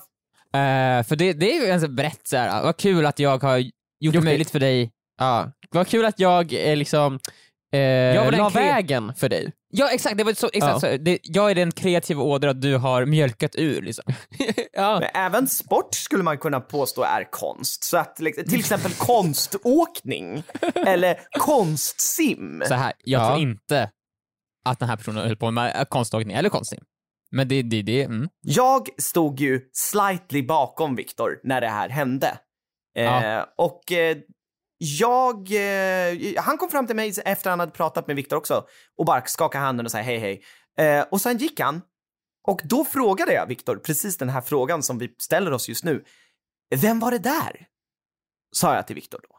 [0.53, 3.71] Eh, för det, det är ju en brett såhär, vad kul att jag har gjort
[3.99, 4.21] det Gjort det.
[4.21, 4.91] möjligt för dig.
[5.19, 5.51] Ja.
[5.71, 7.19] Vad kul att jag eh, liksom
[7.73, 9.51] eh, var den la kre- vägen för dig.
[9.69, 10.91] Ja exakt, det var så, exakt Ja.
[10.91, 10.97] så.
[10.97, 14.03] Det, jag är den kreativa ådra du har mjölkat ur liksom.
[14.73, 14.99] ja.
[14.99, 17.83] Men även sport skulle man kunna påstå är konst.
[17.83, 20.43] Så att liksom, till exempel konståkning
[20.75, 22.63] eller konstsim.
[22.67, 23.27] Så här, jag Ja.
[23.27, 23.91] tror inte
[24.65, 26.83] att den här personen höll på med konståkning eller konstsim.
[27.31, 28.29] Men det, det, det, mm.
[28.41, 32.37] Jag stod ju slightly bakom Viktor när det här hände.
[32.97, 33.47] Eh, Ja.
[33.57, 34.17] och eh,
[34.77, 38.65] jag, eh, han kom fram till mig efter han hade pratat med Viktor också
[38.97, 40.43] och bara skakade handen och sa hej hej.
[40.87, 41.81] Eh, och sen gick han
[42.47, 46.03] och då frågade jag Viktor precis den här frågan som vi ställer oss just nu.
[46.75, 47.67] Vem var det där?
[48.55, 49.37] Sa jag till Viktor då.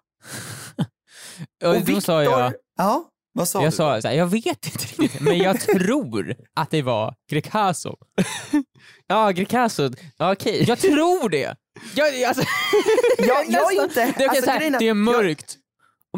[1.68, 3.77] Och, då sa jag, Ja, vad sa jag du?
[3.77, 7.96] sa så här, jag vet inte riktigt, men jag tror att det var Greekazo.
[9.07, 9.90] Ja, Greekazo.
[10.16, 10.64] Ja, okej.
[10.68, 11.57] Jag tror det!
[11.95, 12.43] Jag, alltså,
[13.19, 14.14] Jag, jag är inte...
[14.19, 15.57] det, är alltså, så här, det är mörkt.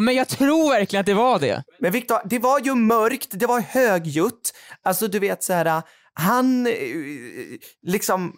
[0.01, 1.65] Men jag tror verkligen att det var det.
[1.79, 4.53] Men Viktor, det var ju mörkt, det var högljutt.
[4.83, 5.83] Alltså du vet så här,
[6.15, 6.73] han eh,
[7.87, 8.35] liksom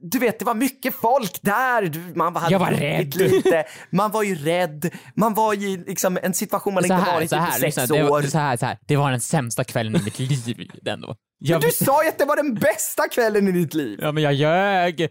[0.00, 2.14] du vet, det var mycket folk där.
[2.16, 3.14] Man hade Jag var rädd.
[3.14, 3.64] Lite.
[3.90, 4.94] Man var ju rädd.
[5.14, 7.96] Man var i liksom, en situation man Så inte här, varit i på sex lyssna,
[7.96, 8.08] det, år.
[8.08, 11.06] var, så här, så här, det var den sämsta kvällen i mitt liv den då.
[11.06, 13.98] Men Jag, du sa ju att det var den bästa kvällen i ditt liv.
[14.02, 15.08] ja men jag ljög.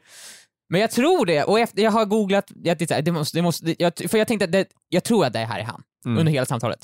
[0.69, 3.65] Men jag tror det, och efter, jag har googlat, jag, det, det måste, det måste,
[3.65, 6.19] det, jag, för jag tänkte att det, jag tror att det här är han, Mm.
[6.19, 6.80] under hela samtalet.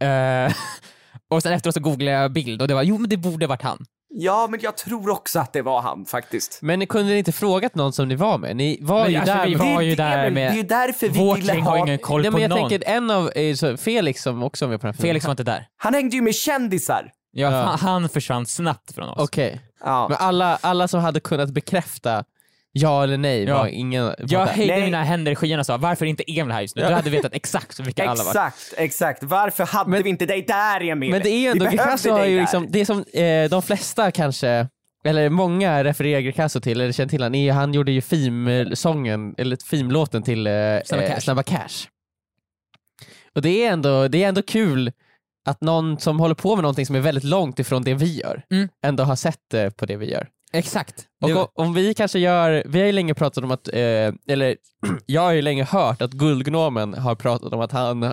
[0.00, 0.54] Eh,
[1.30, 3.62] och sen efteråt så googlade jag bild och det var, jo men det borde varit
[3.62, 3.84] han.
[4.18, 6.58] Ja, men jag tror också att det var han faktiskt.
[6.62, 8.56] Men ni kunde ni inte frågat någon som ni var med?
[8.56, 9.66] Ni var Men ju alltså, där vi med...
[9.74, 11.70] var det, ju där är, med- det är ju därför vi Vårt ville gäng har
[11.78, 11.86] ha...
[11.86, 12.68] ingen koll Nej, på men jag någon.
[12.70, 15.08] tänker en av, eh, så Felix som också var med på den här filmen.
[15.10, 15.66] Felix var inte där.
[15.76, 17.10] Han hängde ju med kändisar.
[17.30, 17.62] Ja, Ja.
[17.62, 19.18] Han, han försvann snabbt från oss.
[19.18, 19.60] Okej.
[19.84, 20.08] Ja.
[20.08, 22.24] Men alla, alla som hade kunnat bekräfta
[22.78, 23.58] ja eller nej Ja.
[23.58, 24.84] var ingen var Jag höjde Nej.
[24.84, 26.82] mina händer i skyarna och sa varför är inte Emil här just nu?
[26.82, 28.30] Du hade vetat exakt vilka alla var.
[28.30, 29.22] Exakt, exakt.
[29.22, 31.10] Varför hade Men- vi inte dig där, Emil?
[31.10, 34.10] Men det är ju ändå, vi Greekazo har ju liksom, det som eh, de flesta
[34.10, 34.68] kanske,
[35.04, 39.56] eller många refererar Greekazo till, eller känner till han, är, han gjorde ju theme-sången, eller
[39.56, 40.52] theme-låten till eh,
[40.84, 41.20] Snabba eh, Cash.
[41.20, 41.86] Snabba Cash.
[43.34, 44.92] Och det är, ändå, det är ändå kul
[45.48, 48.42] att någon som håller på med någonting som är väldigt långt ifrån det vi gör,
[48.50, 48.68] Mm.
[48.86, 50.28] ändå har sett eh, på det vi gör.
[50.58, 51.04] Exakt.
[51.22, 53.78] Och Det- om, vi kanske gör, vi har ju länge pratat om att, eh,
[54.28, 54.56] eller
[55.06, 58.12] jag har ju länge hört att Guldgnomen har pratat om att han eh,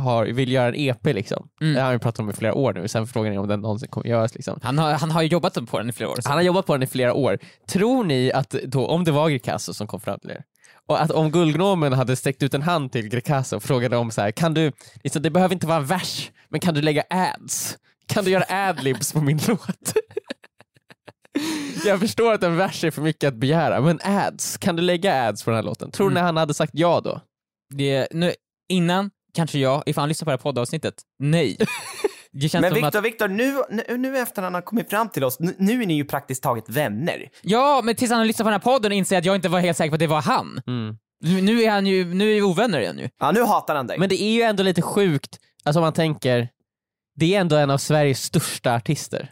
[0.00, 1.48] har, vill göra en EP liksom.
[1.60, 1.74] Mm.
[1.74, 3.60] Det har han ju pratat om i flera år nu, sen frågan är om den
[3.60, 4.60] någonsin kommer göras liksom.
[4.62, 6.16] han, har, han har ju jobbat på den i flera år.
[6.20, 6.28] Så.
[6.28, 7.38] Han har jobbat på den i flera år.
[7.68, 10.42] Tror ni att då, om det var Greekazo som kom fram till er,
[10.88, 14.20] och att om Guldgnomen hade sträckt ut en hand till Greekazo och frågade om så
[14.20, 17.78] här, kan du, liksom, det behöver inte vara en vers, men kan du lägga ads?
[18.06, 19.92] Kan du göra adlibs på min låt?
[21.84, 25.28] Jag förstår att en vers är för mycket att begära, men ads, kan du lägga
[25.28, 25.90] ads på den här låten?
[25.90, 26.24] Tror ni Mm.
[26.24, 27.20] han hade sagt ja då?
[27.74, 28.32] Det, nu,
[28.68, 31.56] innan, kanske jag, ifall han lyssnar på det här poddavsnittet, nej.
[32.34, 35.24] Det känns Men Viktor, att, Viktor, nu, nu, nu efter han har kommit fram till
[35.24, 37.28] oss, nu, nu är ni ju praktiskt taget vänner.
[37.42, 39.48] ja men tills han har lyssnat på den här podden och inser att jag inte
[39.48, 40.60] var helt säker på att det var han.
[41.20, 43.08] Nu, nu är han ju, nu är vi ovänner igen ju.
[43.18, 43.98] Ja, nu hatar han dig.
[43.98, 46.48] Men det är ju ändå lite sjukt, alltså om man tänker,
[47.16, 49.30] det är ändå en av Sveriges största artister.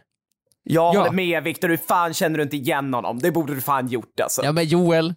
[0.63, 0.99] Jag ja.
[0.99, 3.19] håller med Viktor, hur fan känner du inte igen honom?
[3.19, 4.43] Det borde du fan gjort alltså.
[4.43, 5.15] Ja Ja, men Joel,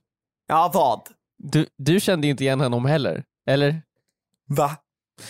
[0.73, 1.01] vad?
[1.37, 3.81] du, du kände inte igen honom heller, eller?
[4.49, 4.77] Va?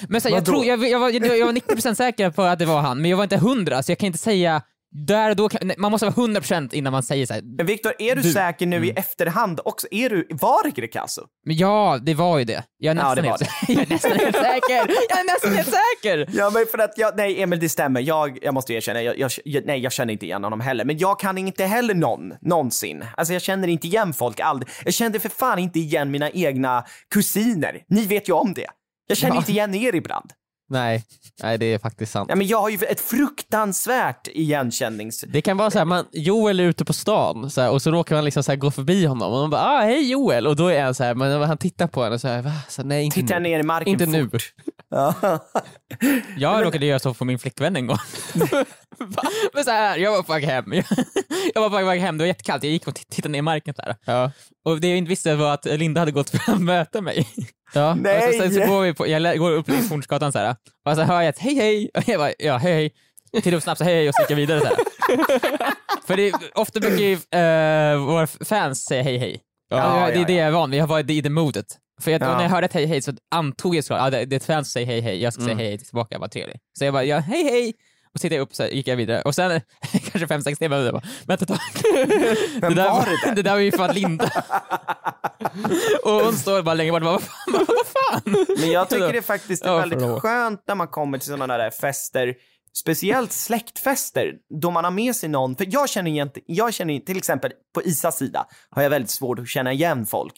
[0.08, 2.66] Men så, jag, tror, jag, jag, var, jag, jag var 90% säker på att det
[2.66, 4.62] var han, men jag var inte 100 så jag kan inte säga
[4.94, 7.42] där då, kan, man måste vara 100% innan man säger så här.
[7.58, 8.96] Men Viktor, är du, Du- säker nu i Mm.
[8.98, 9.88] efterhand också?
[9.92, 11.22] Är du, var det Greekazo?
[11.46, 12.64] Ja, det var ju det.
[12.78, 14.94] Jag är Ja, nästan, var helt, jag är nästan helt säker.
[15.10, 15.68] Jag är nästan helt
[16.02, 16.28] säker!
[16.40, 19.66] Ja, men för att jag, nej Emil det stämmer, jag, jag måste erkänna, jag, jag,
[19.66, 20.86] nej jag känner inte igen honom heller.
[20.86, 23.06] Men jag kan inte heller någon, någonsin.
[23.18, 24.70] Alltså jag känner inte igen folk aldrig.
[24.86, 27.82] Jag kände för fan inte igen mina egna kusiner.
[27.90, 28.68] Ni vet ju om det.
[29.08, 29.40] Jag känner Ja.
[29.40, 30.32] inte igen er ibland.
[30.74, 31.04] Nej,
[31.44, 32.30] nej det är faktiskt sant.
[32.30, 35.26] Ja, men jag har ju ett fruktansvärt igenkännings...
[35.28, 37.92] Det kan vara så här, man, Joel är ute på stan så här, och så
[37.92, 40.56] råkar man liksom så här, gå förbi honom och man bara ah, hej Joel och
[40.56, 42.52] då är han så här, man, han tittar på en och så här, va?
[42.70, 43.50] Så, nej inte Tittar nu.
[43.50, 44.30] ner i marken Inte nu.
[44.94, 45.40] Ja.
[46.38, 47.98] Jag råkade göra så för min flickvän en gång.
[49.54, 50.74] Men så här, jag var på väg hem.
[51.54, 53.74] Jag var på väg hem, det var jättekallt, jag gick och tittade ner i marken
[53.78, 53.96] där.
[54.06, 54.32] Ja.
[54.66, 57.28] Och det jag inte visste var att Linda hade gått för att möta mig.
[57.74, 57.96] Ja.
[57.96, 58.28] Nej!
[58.28, 60.56] Och så, sen så går vi på, jag går upp längs Hornsgatan så här.
[60.86, 62.92] och så hör jag ett hej hej, och jag bara ja hej hej.
[63.34, 64.76] Tittar upp snabbt så hej hej och så gick jag vidare så här.
[66.08, 69.42] För det, ofta brukar ju uh, våra fans säga hej hej.
[69.70, 70.40] Ja, Ja, det är det ja.
[70.40, 71.66] jag är van vid, jag har varit i det modet.
[72.02, 72.36] För jag, Ja.
[72.36, 74.46] när jag hörde ett hej hej så antog jag såklart, ja, det, det är ett
[74.46, 75.50] fan som säger hej hej, jag ska Mm.
[75.58, 76.62] säga hej hej tillbaka, vad trevligt.
[76.78, 77.74] Så jag bara, ja hej hej!
[78.14, 79.22] Och så tittade jag upp så här, gick jag vidare.
[79.22, 81.60] Och sen, kanske fem, sex timmar, jag bara, vänta ett tag.
[82.62, 83.36] Vem där, var det där?
[83.36, 84.32] det där var ju fan Linda.
[86.04, 87.64] och hon står bara längre bort och bara, vad fan?
[87.68, 88.46] Vad fan?
[88.60, 92.34] Men jag tycker det faktiskt är väldigt skönt när man kommer till sådana där fester,
[92.76, 95.56] speciellt släktfester, då man har med sig någon.
[95.56, 99.40] För jag känner, igen, jag känner till exempel på Isas sida har jag väldigt svårt
[99.40, 100.34] att känna igen folk.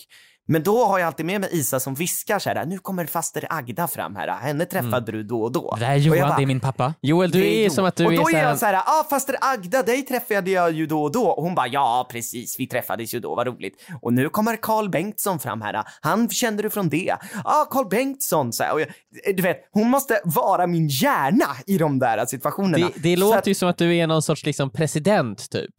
[0.47, 3.47] Men då har jag alltid med mig Isa som viskar så här, nu kommer faster
[3.49, 5.75] Agda fram här, henne träffade du då och då.
[5.79, 6.93] Det här är Och Johan, bara, det är min pappa.
[7.01, 8.73] Joel, du "Det är Jo." som att du Och är då är jag så här,
[8.85, 11.25] ah faster Agda, dig träffade jag ju då och då.
[11.27, 13.73] Och hon bara, ja precis, vi träffades ju då, vad roligt.
[14.01, 17.05] Och nu kommer Carl Bengtsson fram här, han kände du från det?
[17.07, 18.73] Ja, ah, Carl Bengtsson, så här.
[18.73, 18.87] Och jag,
[19.35, 22.87] du vet, hon måste vara min hjärna i de där situationerna.
[22.95, 25.71] det, det låter att- ju som att du är någon sorts liksom president typ.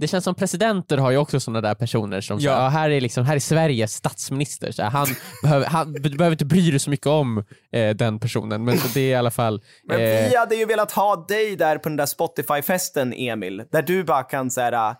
[0.00, 2.62] Det känns som presidenter har ju också sådana där personer som ja.
[2.62, 4.72] Ja, här är liksom, här är Sveriges statsminister.
[4.72, 5.06] Så här, han,
[5.42, 8.88] behöver, han du behöver inte bry dig så mycket om eh, den personen, men så
[8.94, 9.62] det är i alla fall...
[9.88, 13.82] Men eh, vi hade ju velat ha dig där på den där Spotify-festen, Emil, där
[13.82, 14.96] du bara kan säga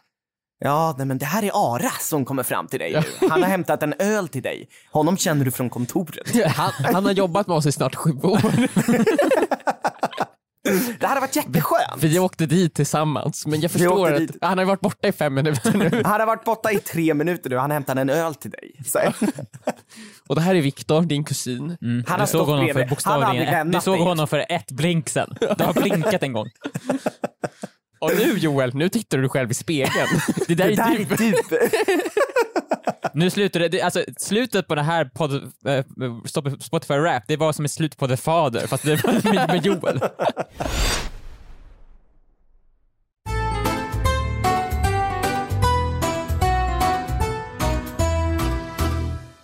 [0.60, 3.28] Ja, nej, men det här är Ara som kommer fram till dig nu.
[3.28, 4.68] Han har hämtat en öl till dig.
[4.92, 6.46] Honom känner du från kontoret.
[6.46, 8.42] han, han har jobbat med oss i snart sju år.
[11.00, 12.02] Det hade varit jätteskönt.
[12.02, 14.36] Vi åkte dit tillsammans, men jag förstår att dit.
[14.40, 16.02] han har varit borta i fem minuter nu.
[16.04, 18.72] Han har varit borta i tre minuter nu, han hämtar en öl till dig.
[18.86, 18.98] Så,
[20.28, 21.76] Och det här är Viktor, din kusin.
[22.06, 25.34] han har såg honom för bokstavligen, du såg honom för ett blink sen.
[25.58, 26.46] Du har blinkat en gång.
[28.00, 30.06] Och nu Joel, nu tittar du själv i spegeln.
[30.48, 31.24] Det där Det är där du.
[31.24, 31.68] är du.
[33.14, 35.84] Nu slutar det, alltså slutet på det här podd, eh,
[36.60, 39.66] Spotify Rap, det var som ett slut på The Father, fast det var med, med
[39.66, 40.00] Joel.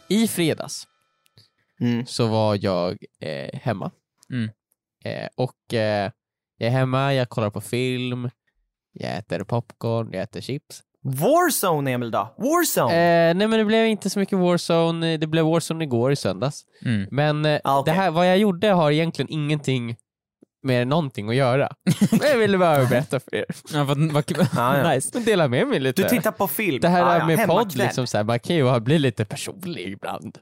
[0.09, 0.87] I fredags
[1.81, 2.07] Mm.
[2.07, 3.91] så var jag eh, hemma.
[4.31, 4.51] Mm.
[5.05, 6.11] Eh, och eh,
[6.57, 8.31] jag är hemma, jag kollar på film,
[8.93, 10.83] jag äter popcorn, jag äter chips.
[11.05, 12.35] Warzone, Emil då?
[12.39, 12.93] Warzone?
[13.31, 16.63] Eh, nej men det blev inte så mycket Warzone, det blev Warzone igår i söndags.
[16.85, 17.07] Mm.
[17.11, 17.93] Men eh, Ah, okej.
[17.95, 19.97] det här, vad jag gjorde har egentligen ingenting
[20.63, 21.69] med någonting att göra.
[22.11, 23.45] Men jag ville bara berätta för er.
[23.73, 24.25] Ja, vad, vad,
[24.57, 24.91] Ja, ja.
[24.95, 25.19] Nice.
[25.21, 26.03] Dela med mig lite.
[26.03, 26.81] Du tittar på film?
[26.81, 27.87] det här Ah, ja, med podd, hemmakväll.
[27.87, 30.39] liksom, så här, man kan ju bli lite personlig ibland.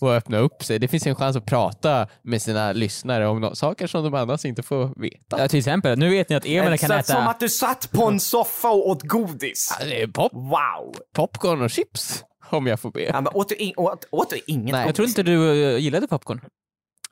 [0.00, 0.78] Och öppna upp sig.
[0.78, 4.44] Det finns en chans att prata med sina lyssnare om no- saker som de annars
[4.44, 5.38] inte får veta.
[5.40, 7.12] Ja, till exempel, nu vet ni att Emil kan Så äta...
[7.12, 9.76] Som att du satt på en soffa och åt godis.
[9.80, 10.94] Ja, det är pop, Wow!
[11.14, 13.02] popcorn och chips, om jag får be.
[13.02, 14.86] Ja, men åt, du in, åt, åt du inget Nej.
[14.86, 16.40] Jag tror inte du eh, gillade popcorn.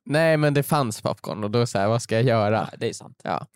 [0.08, 2.68] Nej, men det fanns popcorn och då så här, vad ska jag göra?
[2.78, 3.20] det är sant.
[3.24, 3.46] Ja.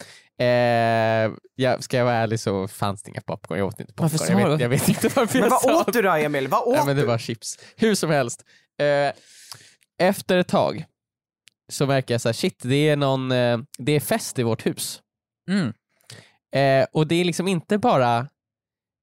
[0.44, 4.38] Eh, jag, ska jag vara ärlig så fanns det inga popcorn, jag åt inte popcorn.
[4.38, 4.52] Jag, du?
[4.52, 6.48] vet, jag vet inte varför Men jag vad sa åt du då, Emil?
[6.48, 7.08] Vad åt Nej, men det du?
[7.08, 7.58] var chips.
[7.76, 8.44] Hur som helst.
[8.80, 9.12] Eh,
[9.98, 10.84] efter ett tag
[11.72, 14.66] så märker jag så här, shit, det är, någon, eh, det är fest i vårt
[14.66, 15.00] hus.
[15.50, 15.72] Mm.
[16.54, 18.28] Eh, och det är liksom inte bara,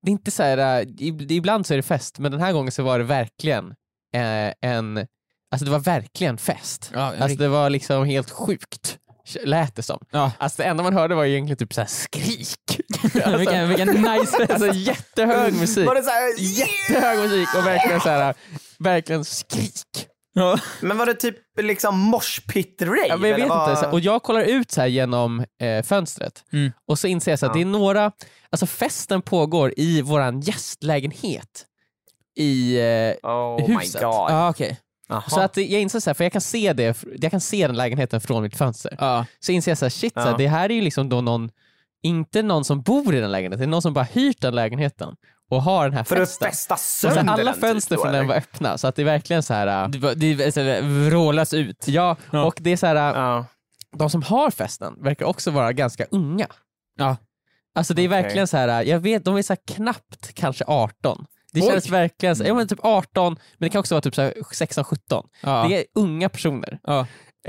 [0.01, 2.53] det är inte så här, eh, ib- ibland så är det fest, men den här
[2.53, 3.65] gången så var det verkligen
[4.13, 4.97] eh, en,
[5.51, 6.91] alltså det var verkligen fest.
[6.93, 8.97] Ja, Alltså det var liksom helt sjukt,
[9.43, 10.05] lät det som.
[10.11, 10.31] ja.
[10.37, 12.79] Alltså det enda man hörde var egentligen typ så här skrik.
[13.23, 14.51] alltså, vilken, vilken nice fest.
[14.51, 15.87] alltså jättehög musik.
[15.87, 18.33] Var det så här, Jättehög musik och verkligen så här,
[18.79, 20.07] verkligen skrik.
[20.33, 20.59] Ja.
[20.81, 23.07] Men var det typ liksom moshpit-rave?
[23.07, 23.87] Ja, men jag vet vad- inte.
[23.87, 26.71] Och jag kollar ut så här genom eh, fönstret Mm.
[26.87, 27.53] och så inser jag så att Ja.
[27.53, 28.11] det är några,
[28.49, 31.65] alltså festen pågår i våran gästlägenhet
[32.39, 34.01] i eh, Oh huset.
[34.01, 34.13] my god.
[34.31, 34.79] Ja, okej.
[35.09, 35.23] Jaha.
[35.29, 37.75] Så att jag inser så här, för jag kan se det, jag kan se den
[37.77, 38.95] lägenheten från mitt fönster.
[38.99, 39.25] Ja.
[39.39, 41.49] Så inser jag så här, shit, så här, det här är ju liksom då någon,
[42.03, 45.15] inte någon som bor i den lägenheten, det är någon som bara hyrt den lägenheten
[45.49, 46.47] och har den här För att festen.
[46.47, 48.87] festa Och så sönder här, alla den fönster typ, då, från den var öppna, så
[48.87, 49.83] att det är verkligen så här.
[49.83, 51.87] äh, Det, det så här, vrålas ut.
[51.87, 52.45] Ja, Ja.
[52.45, 53.45] och det är så här, äh, Ja.
[53.97, 56.47] de som har festen verkar också vara ganska unga.
[56.97, 57.17] Ja.
[57.75, 58.21] Alltså det är Okej.
[58.21, 61.25] verkligen så här, jag vet, de är så här knappt kanske 18.
[61.53, 61.67] Det Oj.
[61.71, 64.33] känns verkligen, så, ja, men typ 18, men det kan också vara typ så här
[64.53, 65.23] 16-17.
[65.43, 65.65] Ja.
[65.69, 66.79] Det är unga personer.
[66.83, 66.99] Ja.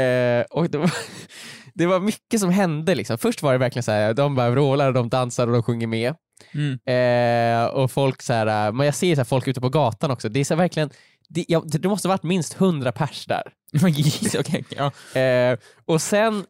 [0.03, 0.91] Eh, och det var,
[1.75, 2.95] det var mycket som hände.
[2.95, 3.19] Liksom.
[3.19, 5.87] Först var det verkligen så här, de bara vrålar, och de dansar och de sjunger
[5.87, 6.15] med.
[6.55, 6.79] Mm.
[6.87, 10.29] Eh, och folk så här, men jag ser så här, folk ute på gatan också.
[10.29, 10.91] Det är så här, verkligen,
[11.29, 13.43] det, ja, det måste ha varit minst 100 pers där.
[14.39, 15.21] Okej, ja.
[15.21, 16.45] Eh, och sen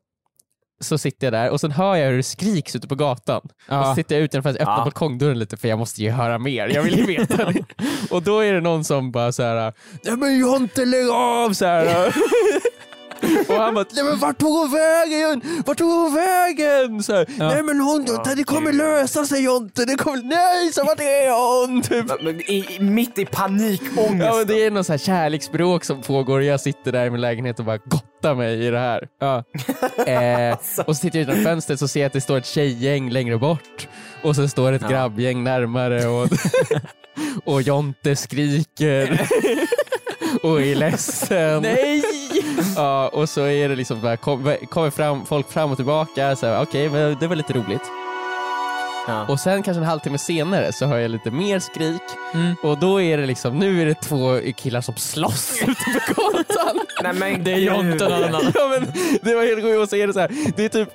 [0.81, 3.41] så sitter jag där och sen hör jag hur det skriks ute på gatan.
[3.69, 4.85] Och så sitter jag ute för att öppna Ja.
[4.85, 6.69] balkongdörren lite för jag måste ju höra mer.
[6.69, 7.53] Jag vill ju veta.
[8.11, 9.73] Och då är det någon som bara så här.
[10.05, 11.53] Nej men Jonte lägg av!
[11.53, 12.15] Så här.
[13.49, 15.63] Och han bara, nej men vart tog hon vägen?
[15.67, 17.03] Vart tog hon vägen?
[17.03, 18.05] Så här, Nej men hon,
[18.37, 21.83] det kommer lösa sig Jonte, det kommer, nej så vart är hon?
[21.83, 22.23] Typ.
[22.23, 24.25] Men I, i, mitt i panikångest.
[24.27, 27.11] Ja men det är någon så här kärleksbråk som pågår och jag sitter där i
[27.11, 29.09] min lägenhet och bara gottar mig i det här.
[29.21, 29.45] Ja.
[30.07, 30.57] Eh,
[30.87, 33.89] och så sitter jag utanför fönstret och ser att det står ett tjejgäng längre bort
[34.23, 34.89] och så står ett Ja.
[34.89, 36.29] grabbgäng närmare och,
[37.45, 39.21] och Jonte skriker
[40.43, 41.63] och är ledsen.
[41.63, 42.03] Nej!
[42.77, 46.89] Ja, och så är det liksom bara, kom, kommer fram, folk fram och tillbaka, okej
[46.91, 47.83] men det var lite roligt.
[49.09, 49.27] Ja.
[49.29, 52.03] Och sen kanske en halvtimme senare så hör jag lite mer skrik
[52.35, 52.55] Mm.
[52.63, 56.81] och då är det liksom, nu är det två killar som slåss ute på gatan.
[57.03, 58.53] Nej, men Det är Jonte och någon annan.
[58.55, 58.93] ja, men
[59.23, 60.89] det var helt sjukt och så är det så här, det är typ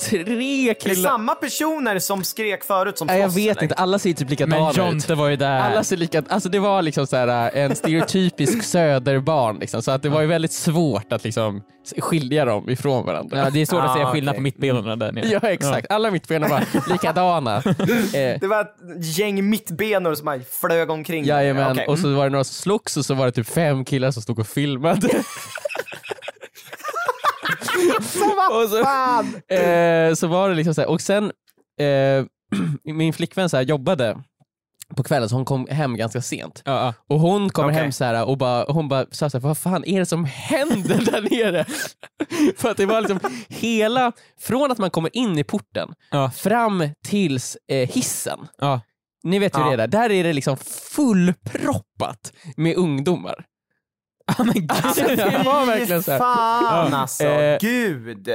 [0.00, 1.10] tre Det är killar.
[1.10, 3.62] samma personer som skrek förut som Nej, jag slåss, vet eller?
[3.62, 4.76] inte, alla ser typ likadana Men ut.
[4.76, 5.60] Jonte var ju där.
[5.60, 10.02] Alla ser likadana alltså det var liksom så här, en stereotypisk söderbarn liksom, så att
[10.02, 11.62] det var ju väldigt svårt att liksom
[11.98, 13.38] skilja dem ifrån varandra.
[13.38, 14.38] Ja, det är svårt att Ah, säga skillnad okej.
[14.38, 15.26] på mittbenen där nere.
[15.28, 17.56] Ja exakt, alla mittbena var likadana.
[17.56, 21.24] Eh, Det var ett gäng mittbenor som bara flög omkring.
[21.24, 22.16] Jajamän, Okej, och så mm.
[22.18, 24.46] var det några som slogs och så var det typ fem killar som stod och
[24.46, 25.08] filmade.
[28.62, 29.34] och så, Fan!
[29.48, 31.24] eh, så var det liksom så här, och sen
[31.80, 32.24] eh,
[32.94, 34.22] min flickvän så här, jobbade
[34.96, 36.62] på kvällen så hon kom hem ganska sent.
[36.64, 36.94] Ja, ja.
[37.14, 37.82] Och hon kommer Okej.
[37.82, 40.24] hem så här och bara, hon bara sa så här, vad fan är det som
[40.24, 41.64] händer där nere?
[42.56, 46.30] För att det var liksom hela, från att man kommer in i porten Ja.
[46.30, 48.38] fram tills eh, hissen.
[49.24, 53.44] Ni vet hur det är där, där är det liksom fullproppat med ungdomar.
[54.38, 54.72] Ja, men gud.
[54.72, 56.18] Alltså, det var verkligen så här.
[56.18, 57.58] Fan alltså, Eh.
[57.60, 58.28] gud.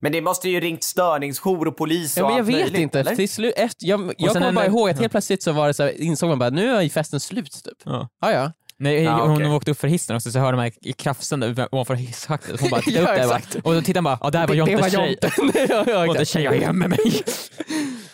[0.00, 2.80] Men det måste ju ringt störningsjour och polis och Ja, men jag allt vet möjligt,
[2.80, 3.16] inte, eller?
[3.16, 5.00] till slut, efter, jag, jag kommer bara ihåg att ja.
[5.00, 7.52] helt plötsligt så var det så här, insåg man bara nu är ju festen slut
[7.64, 7.78] typ.
[7.84, 8.08] Ja.
[8.22, 8.52] Ah, ja.
[8.80, 9.48] Nej, Ja, hon okej.
[9.50, 12.60] åkte upp för hissen också så hörde man krafsen där ovanför hisschaktet.
[12.60, 13.62] Hon bara tittade Ja, upp där exakt.
[13.62, 15.18] bara, och då tittade man bara, ja där var Jontes tjej.
[15.40, 15.66] Jonte.
[15.74, 16.98] ja, ja, Jontes tjej, jag är med mig.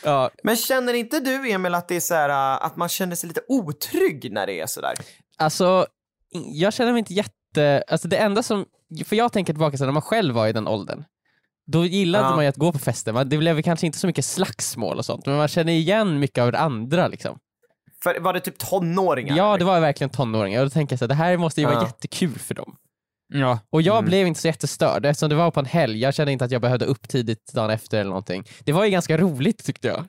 [0.05, 3.29] ja, Men känner inte du Emil att det är så här, att man känner sig
[3.29, 4.95] lite otrygg när det är sådär?
[5.39, 5.87] Alltså,
[6.53, 7.85] jag känner mig inte jätte...
[7.89, 8.65] Alltså det enda som...
[9.05, 11.05] För jag tänker tillbaka så när man själv var i den åldern.
[11.67, 12.31] Då gillade Ja.
[12.37, 13.25] man ju att gå på fester.
[13.25, 16.53] Det blev kanske inte så mycket slagsmål och sånt, men man känner igen mycket av
[16.53, 17.09] det andra.
[17.09, 17.39] Liksom.
[18.03, 19.37] För var det typ tonåringar?
[19.37, 20.61] Ja, det var verkligen tonåringar.
[20.61, 21.87] Och då tänker jag så här, det här måste ju vara Ja.
[21.87, 22.77] jättekul för dem.
[23.37, 23.59] Ja.
[23.71, 24.05] Och jag Mm.
[24.05, 25.99] blev inte så jättestörd eftersom det var på en helg.
[26.01, 28.45] Jag kände inte att jag behövde upp tidigt dagen efter eller någonting.
[28.65, 30.05] Det var ju ganska roligt tyckte jag.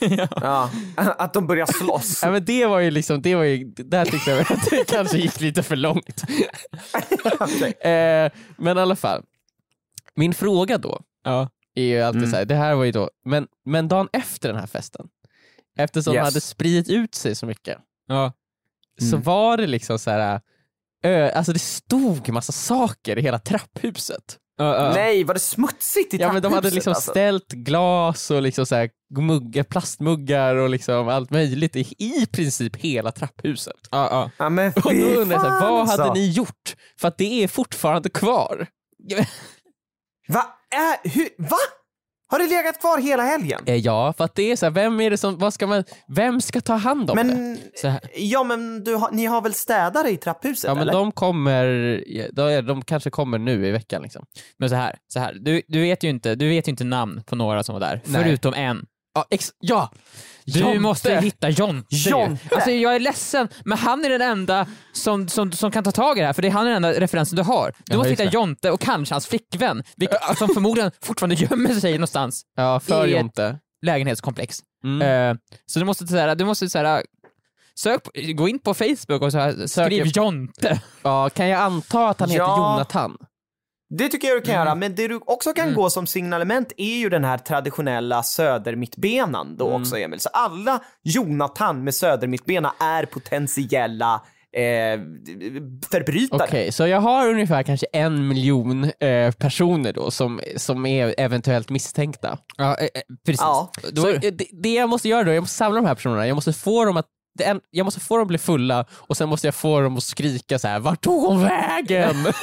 [0.40, 2.20] Ja, att de börjar slåss.
[2.22, 5.18] Ja, men det var ju liksom, det var ju, där tyckte jag att det kanske
[5.18, 6.22] gick lite för långt.
[7.80, 9.22] Eh, men i alla fall,
[10.14, 11.48] min fråga då Ja.
[11.74, 12.30] är ju alltid Mm.
[12.30, 15.06] så här, det här var ju då, men, men dagen efter den här festen,
[15.78, 16.20] eftersom Yes.
[16.20, 18.32] det hade spridit ut sig så mycket, Ja.
[19.00, 19.22] så Mm.
[19.22, 20.40] var det liksom så här,
[21.04, 24.36] ö, alltså det stod massa saker i hela trapphuset.
[24.58, 24.92] Ja, ja.
[24.94, 27.10] Nej, var det smutsigt i Ja men de hade trapphuset, liksom alltså?
[27.10, 32.76] ställt glas och liksom så här muggar, plastmuggar och liksom allt möjligt i, i princip
[32.76, 33.76] hela trapphuset.
[33.90, 34.30] Ja, ja.
[34.36, 36.02] Ja, men Och då undrar jag, så här, vad alltså.
[36.02, 36.76] hade ni gjort?
[37.00, 38.66] För att det är fortfarande kvar.
[40.28, 40.46] Va?
[40.74, 41.56] Äh, hur, va?
[42.30, 43.60] Har det legat kvar hela helgen?
[43.66, 45.84] Eh, Ja, för att det är så här, vem är det som, vad ska man,
[46.08, 47.24] vem ska ta hand om det?
[47.24, 48.00] Men, här.
[48.14, 50.92] ja men du, ni har väl städare i trapphuset Ja men eller?
[50.92, 54.24] de kommer, de kanske kommer nu i veckan liksom.
[54.58, 55.34] Men så här, så här.
[55.40, 58.00] Du, du, vet ju inte, du vet ju inte namn på några som var där,
[58.04, 58.22] Nej.
[58.22, 58.86] förutom en.
[59.20, 59.90] Ja, ex- ja!
[60.44, 60.78] Du Jonte.
[60.80, 61.96] måste hitta Jonte.
[61.96, 62.10] ju.
[62.10, 62.54] Jonte.
[62.54, 66.18] Alltså jag är ledsen, men han är den enda som, som, som kan ta tag
[66.18, 67.66] i det här, för det är han är den enda referensen du har.
[67.78, 68.30] Du Ja, måste hitta det.
[68.34, 73.10] Jonte och kanske hans flickvän, vilket, som förmodligen fortfarande gömmer sig någonstans Ja, för I
[73.12, 73.58] ett- Jonte.
[73.86, 74.58] lägenhetskomplex.
[74.84, 75.30] Mm.
[75.30, 77.02] Eh, så du måste, så här, du måste så här,
[77.78, 80.80] sök, på- gå in på Facebook och så här, skriv Sök- Jonte.
[81.02, 82.56] Ja, kan jag anta att han heter Ja.
[82.74, 83.16] Jonathan?
[83.98, 84.66] Det tycker jag du kan Mm.
[84.66, 85.74] göra, men det du också kan Mm.
[85.76, 89.80] gå som signalement är ju den här traditionella södermittbenan då Mm.
[89.82, 90.20] också Emil.
[90.20, 94.22] Så alla Jonathan med södermittbena är potentiella
[94.56, 95.00] eh,
[95.90, 96.44] förbrytare.
[96.48, 101.70] Okej, så jag har ungefär kanske en miljon eh, personer då som, som är eventuellt
[101.70, 102.38] misstänkta.
[102.56, 102.88] Ja, eh, eh,
[103.26, 103.40] precis.
[103.40, 103.70] Ja.
[103.92, 104.30] Då, Så det,
[104.62, 106.96] det jag måste göra då, jag måste samla de här personerna, jag måste få dem
[106.96, 107.06] att
[107.42, 110.02] en, jag måste få dem att bli fulla och sen måste jag få dem att
[110.04, 112.16] skrika så här: vart tog hon vägen?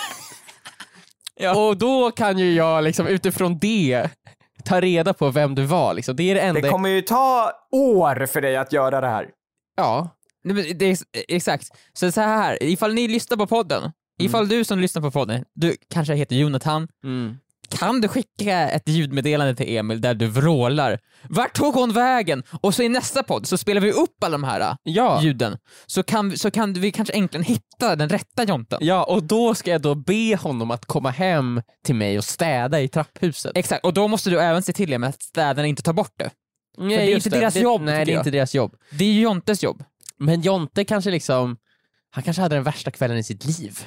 [1.55, 4.09] Och då kan ju jag liksom utifrån det
[4.63, 5.93] ta reda på vem du var.
[5.93, 6.15] Liksom.
[6.15, 6.61] Det är det enda...
[6.61, 9.29] Det kommer ju ta år för dig att göra det här.
[9.75, 10.09] Ja,
[10.43, 11.67] Nej, det är, exakt.
[11.93, 15.75] Så så här, ifall ni lyssnar på podden Ifall du som lyssnar på podden, du
[15.89, 17.37] kanske heter Jonathan, Mm.
[17.69, 20.99] Kan du skicka ett ljudmeddelande till Emil där du vrålar
[21.29, 24.43] “Vart tog hon vägen?” och så i nästa podd så spelar vi upp alla de
[24.43, 25.21] här äh, Ja.
[25.23, 28.79] ljuden, så kan, vi- så kan vi kanske äntligen hitta den rätta Jonten.
[28.81, 32.81] ja, och då ska jag då be honom att komma hem till mig och städa
[32.81, 33.51] i trapphuset.
[33.55, 36.13] Exakt, och då måste du även se till det med att städarna inte tar bort
[36.17, 36.29] det.
[36.77, 38.21] Nej, det är inte deras jobb, Nej, det är jag.
[38.21, 38.75] inte deras jobb.
[38.91, 39.83] Det är Jontes jobb.
[40.19, 41.57] Men Jonte kanske liksom,
[42.11, 43.79] han kanske hade den värsta kvällen i sitt liv.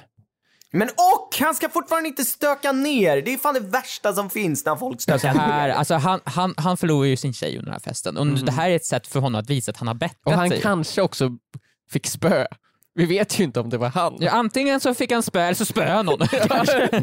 [0.72, 1.36] Men och!
[1.40, 3.22] Han ska fortfarande inte stöka ner.
[3.22, 5.74] Det är fan det värsta som finns när folk Så stökar här, ner.
[5.74, 8.70] alltså han, han, han förlorar ju sin tjej under den här festen och det här
[8.70, 10.60] är ett sätt för honom att visa att han har bättrat Och han sig.
[10.60, 11.30] kanske också
[11.92, 12.46] fick spö.
[12.94, 14.16] Vi vet ju inte om det var han.
[14.20, 16.18] Ja, antingen så fick han spö eller så spöade han någon.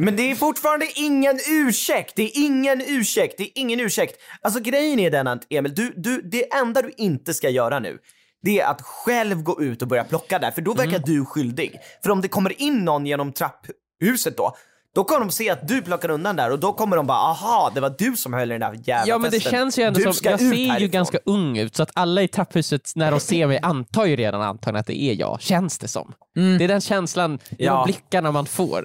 [0.03, 2.13] Men det är fortfarande ingen ursäkt.
[2.15, 3.35] Det är ingen ursäkt.
[3.37, 4.21] Det är ingen ursäkt.
[4.41, 7.97] Alltså grejen är den att Emil, du, du, det enda du inte ska göra nu,
[8.43, 11.79] det är att själv gå ut och börja plocka där, för då verkar du skyldig.
[12.03, 14.55] För om det kommer in någon genom trapphuset då,
[14.95, 17.71] då kommer de se att du plockar undan där och då kommer de bara aha,
[17.75, 19.51] det var du som höll i den där jävla Ja men det festen.
[19.51, 21.91] känns ju ändå du som, jag ut ser ju härifrån." ganska ung ut så att
[21.93, 25.41] alla i trapphuset när de ser mig antar ju redan antagligen att det är jag,
[25.41, 26.13] känns det som.
[26.37, 26.57] Mm.
[26.57, 27.73] Det är den känslan i Ja.
[27.73, 28.81] de blickarna man får.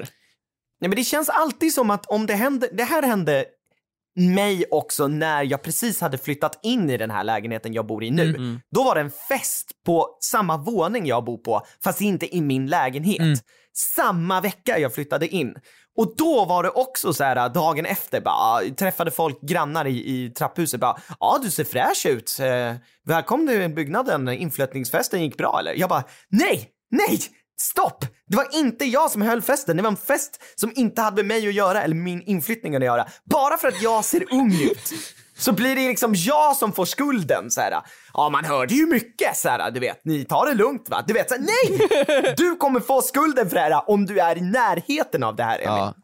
[0.80, 3.44] Nej men det känns alltid som att om det hände, det här hände
[4.16, 8.10] mig också när jag precis hade flyttat in i den här lägenheten jag bor i
[8.10, 8.58] nu.
[8.70, 12.66] Då var det en fest på samma våning jag bor på, fast inte i min
[12.66, 13.20] lägenhet.
[13.96, 15.54] Samma vecka jag flyttade in.
[15.96, 20.30] Och då var det också så här dagen efter, bara, träffade folk grannar i, i
[20.30, 25.74] trapphuset, bara ja du ser fräsch ut, eh, välkommen till byggnaden, inflyttningsfesten gick bra eller?
[25.74, 27.18] Jag bara nej, nej,
[27.60, 28.04] stopp!
[28.26, 31.26] Det var inte jag som höll festen, det var en fest som inte hade med
[31.26, 33.06] mig att göra eller min inflyttning att göra.
[33.24, 34.92] Bara för att jag ser ung ut
[35.38, 37.50] så blir det liksom jag som får skulden.
[37.50, 37.82] Så här,
[38.14, 41.04] ja, man hörde ju mycket, så här, du vet, ni tar det lugnt va?
[41.06, 42.34] Du vet, så här, nej!
[42.36, 45.58] Du kommer få skulden för det här om du är i närheten av det här,
[45.58, 45.66] Emil.
[45.66, 45.94] Ja.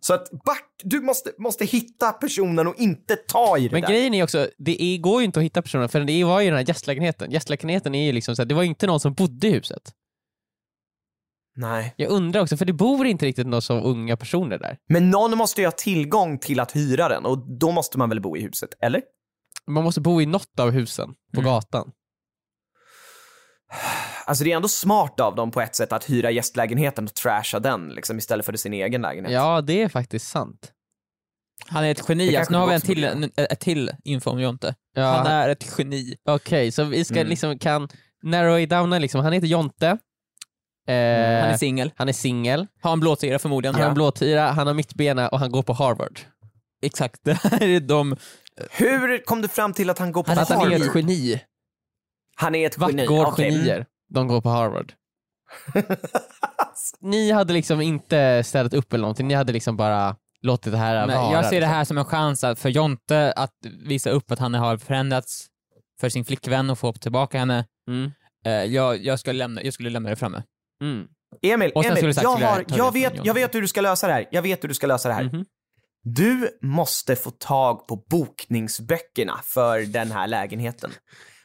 [0.00, 3.88] Så att back, du måste, måste hitta personen och inte ta i det Men där.
[3.88, 6.46] grejen är också, det är, går ju inte att hitta personen för det var ju
[6.50, 7.30] den här gästlägenheten.
[7.30, 9.82] Gästlägenheten är ju liksom så här, det var ju inte någon som bodde i huset.
[11.56, 11.94] Nej.
[11.96, 14.76] Jag undrar också, för det bor inte riktigt några så unga personer där.
[14.88, 18.20] Men någon måste ju ha tillgång till att hyra den och då måste man väl
[18.20, 19.02] bo i huset, eller?
[19.66, 21.52] Man måste bo i något av husen på Mm.
[21.52, 21.90] gatan.
[24.26, 27.58] Alltså det är ändå smart av dem på ett sätt att hyra gästlägenheten och trasha
[27.58, 29.32] den liksom, istället för sin egen lägenhet.
[29.32, 30.72] Ja, det är faktiskt sant.
[31.68, 34.40] Han är ett geni, alltså, nu har vi en till, en, ett till info om
[34.40, 34.74] Jonte.
[34.94, 36.14] Ja, Han är ett geni.
[36.28, 37.26] Okej, så vi ska Mm.
[37.28, 37.88] liksom, kan
[38.22, 39.20] narrow it down liksom.
[39.20, 39.98] Han heter Jonte.
[40.86, 40.94] Eh,
[41.42, 43.74] Han är singel, han är singel, har en blåtira förmodligen.
[43.74, 46.20] han har en blåtira, han har mittbena och han går på Harvard.
[46.82, 48.16] Exakt, det här är de...
[48.70, 50.80] Hur kom du fram till att han går på Han, att han är Harvard?
[50.88, 51.40] ett geni.
[52.36, 53.06] Han är ett geni.
[53.06, 54.92] Vaktgård-genier, de går på Harvard.
[57.00, 61.06] Ni hade liksom inte ställt upp eller någonting, ni hade liksom bara låtit det här
[61.06, 61.32] Men vara.
[61.32, 61.74] jag ser det liksom.
[61.74, 63.52] här som en chans att, för Jonte att
[63.86, 65.46] visa upp att han har förändrats
[66.00, 67.64] för sin flickvän och få tillbaka henne.
[67.88, 68.12] Mm.
[68.44, 70.42] Eh, jag, jag, ska lämna, jag skulle lämna det framme.
[70.82, 71.06] Mm.
[71.42, 74.28] Emil, Emil jag, har, det jag, vet, jag vet hur du ska lösa det här.
[74.30, 75.24] Jag vet hur du ska lösa det här.
[75.24, 75.44] Mhm.
[76.02, 80.90] Du måste få tag på bokningsböckerna för den här lägenheten.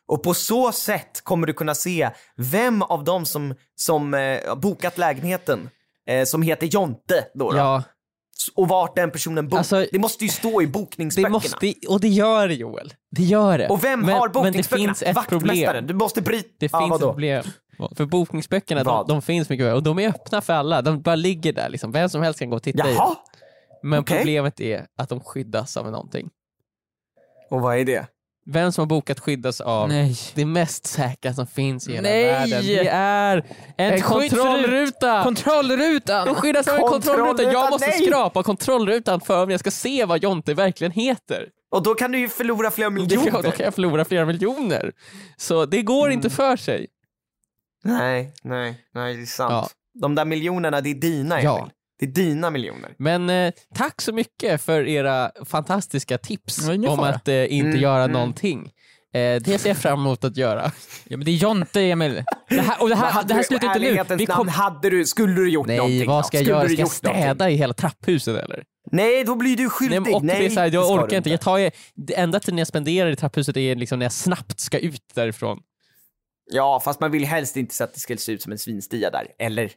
[0.08, 4.98] Och på så sätt kommer du kunna se vem av dem som, som eh, bokat
[4.98, 5.70] lägenheten
[6.08, 7.58] eh, som heter Jonte då, då.
[7.58, 7.84] Ja,
[8.56, 9.58] och vart den personen bor.
[9.58, 11.30] Alltså, det måste ju stå i det bokningsböckerna.
[11.30, 12.94] måste, och det gör det Joel.
[13.12, 13.68] Det gör det.
[13.70, 14.88] Och vem men, har Men det bokningsböckerna?
[14.88, 15.66] finns ett Vaktmästaren.
[15.66, 15.88] problem.
[15.88, 16.50] Du måste bryta...
[16.60, 17.08] Det ja, finns vadå?
[17.08, 17.44] ett problem.
[17.96, 20.82] För bokningsböckerna, de, de finns mycket väl och de är öppna för alla.
[20.82, 21.92] De bara ligger där liksom.
[21.92, 22.96] Vem som helst kan gå och titta i dem.
[22.96, 23.16] Jaha,
[23.84, 24.18] Men okej.
[24.18, 26.30] problemet är att de skyddas av någonting.
[27.50, 28.06] och vad är det?
[28.46, 30.16] Vem som har bokat skyddas av Nej.
[30.36, 32.26] det mest säkra som finns i hela Nej!
[32.26, 32.66] världen.
[32.66, 33.38] Det är
[33.78, 35.24] en, En kontrollruta!
[35.24, 36.26] Kontrollrutan!
[36.28, 37.44] de skyddas av en kontrollruta.
[37.44, 38.02] Jag måste nej!
[38.08, 41.50] skrapa kontrollrutan för om jag ska se vad Jonte verkligen heter.
[41.72, 43.32] Och då kan du ju förlora flera miljoner.
[43.44, 44.92] då kan jag förlora flera miljoner.
[45.38, 46.18] Så det går Mm.
[46.18, 46.88] inte för sig.
[47.84, 49.52] Nej, nej, nej, det är sant.
[49.52, 49.70] Ja.
[50.02, 51.46] De där miljonerna, det är dina, Emil.
[51.46, 51.70] Ja.
[52.00, 52.94] Det är dina miljoner.
[52.98, 58.04] Men eh, tack så mycket för era fantastiska tips om att eh, inte Mm, göra
[58.04, 58.12] mm.
[58.14, 58.72] någonting.
[59.14, 60.72] Eh, det ser jag fram emot att göra.
[61.04, 62.24] Ja, men det är Jonte, Emil.
[62.50, 64.16] Det här, och det här, det slutar inte nu.
[64.18, 66.24] Vi namn, kom, hade du, skulle du gjort någonting Nej, vad då?
[66.24, 66.64] ska jag Skulle göra?
[66.68, 67.24] du Ska jag gjort någonting?
[67.24, 68.64] städa i hela trapphuset eller?
[68.92, 70.02] Nej, då blir du Nej, skyldig.
[70.02, 71.30] men, och det är så här, jag orkar inte.
[71.30, 71.60] Jag tar
[71.96, 75.60] det enda tiden jag spenderar i trapphuset är liksom när jag snabbt ska ut därifrån.
[76.52, 79.10] Ja, fast man vill helst inte så att det ska se ut som en svinstia
[79.10, 79.28] där.
[79.40, 79.72] Eller?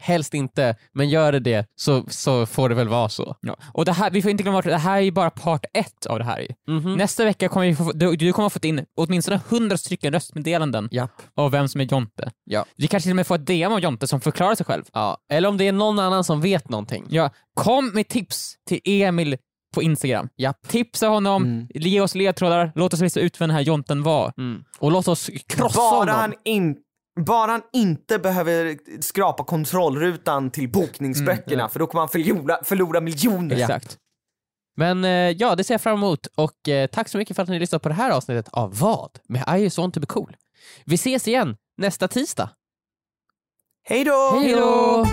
[0.00, 3.36] helst inte, men gör det det så, så får det väl vara så.
[3.40, 3.56] Ja.
[3.72, 6.06] Och det här, vi får inte glömma att det här är ju bara part ett
[6.06, 6.46] av det här.
[6.68, 6.96] Mhm.
[6.96, 11.22] Nästa vecka kommer vi få, du, du kommer fått in åtminstone 100 stycken röstmeddelanden Japp.
[11.36, 12.30] av vem som är Jonte.
[12.44, 12.64] Ja.
[12.76, 14.84] Vi kanske till och med får ett DM av Jonte som förklarar sig själv.
[14.92, 15.16] Ja.
[15.32, 17.06] Eller om det är någon annan som vet någonting.
[17.10, 19.36] Ja, kom med tips till Emil
[19.74, 20.28] på Instagram.
[20.36, 20.68] Japp.
[20.68, 21.66] Tipsa honom, Mm.
[21.74, 24.32] ge oss ledtrådar, låt oss lista ut vem den här Jonten var.
[24.38, 24.64] Mm.
[24.78, 26.14] Och låt oss krossa Bara honom.
[26.14, 26.76] han, in,
[27.20, 33.56] bara han inte behöver skrapa kontrollrutan till bokningsböckerna för då kommer han förlora, förlora miljoner.
[33.56, 33.62] Ja.
[33.62, 33.96] Exakt.
[34.76, 37.48] Men eh, ja, det ser jag fram emot och eh, tack så mycket för att
[37.48, 39.10] ni lyssnade på det här avsnittet av Vad?
[39.28, 40.36] med I just want to be cool.
[40.84, 42.50] Vi ses igen nästa tisdag.
[43.88, 44.38] Hej då!
[44.42, 45.06] Hej då!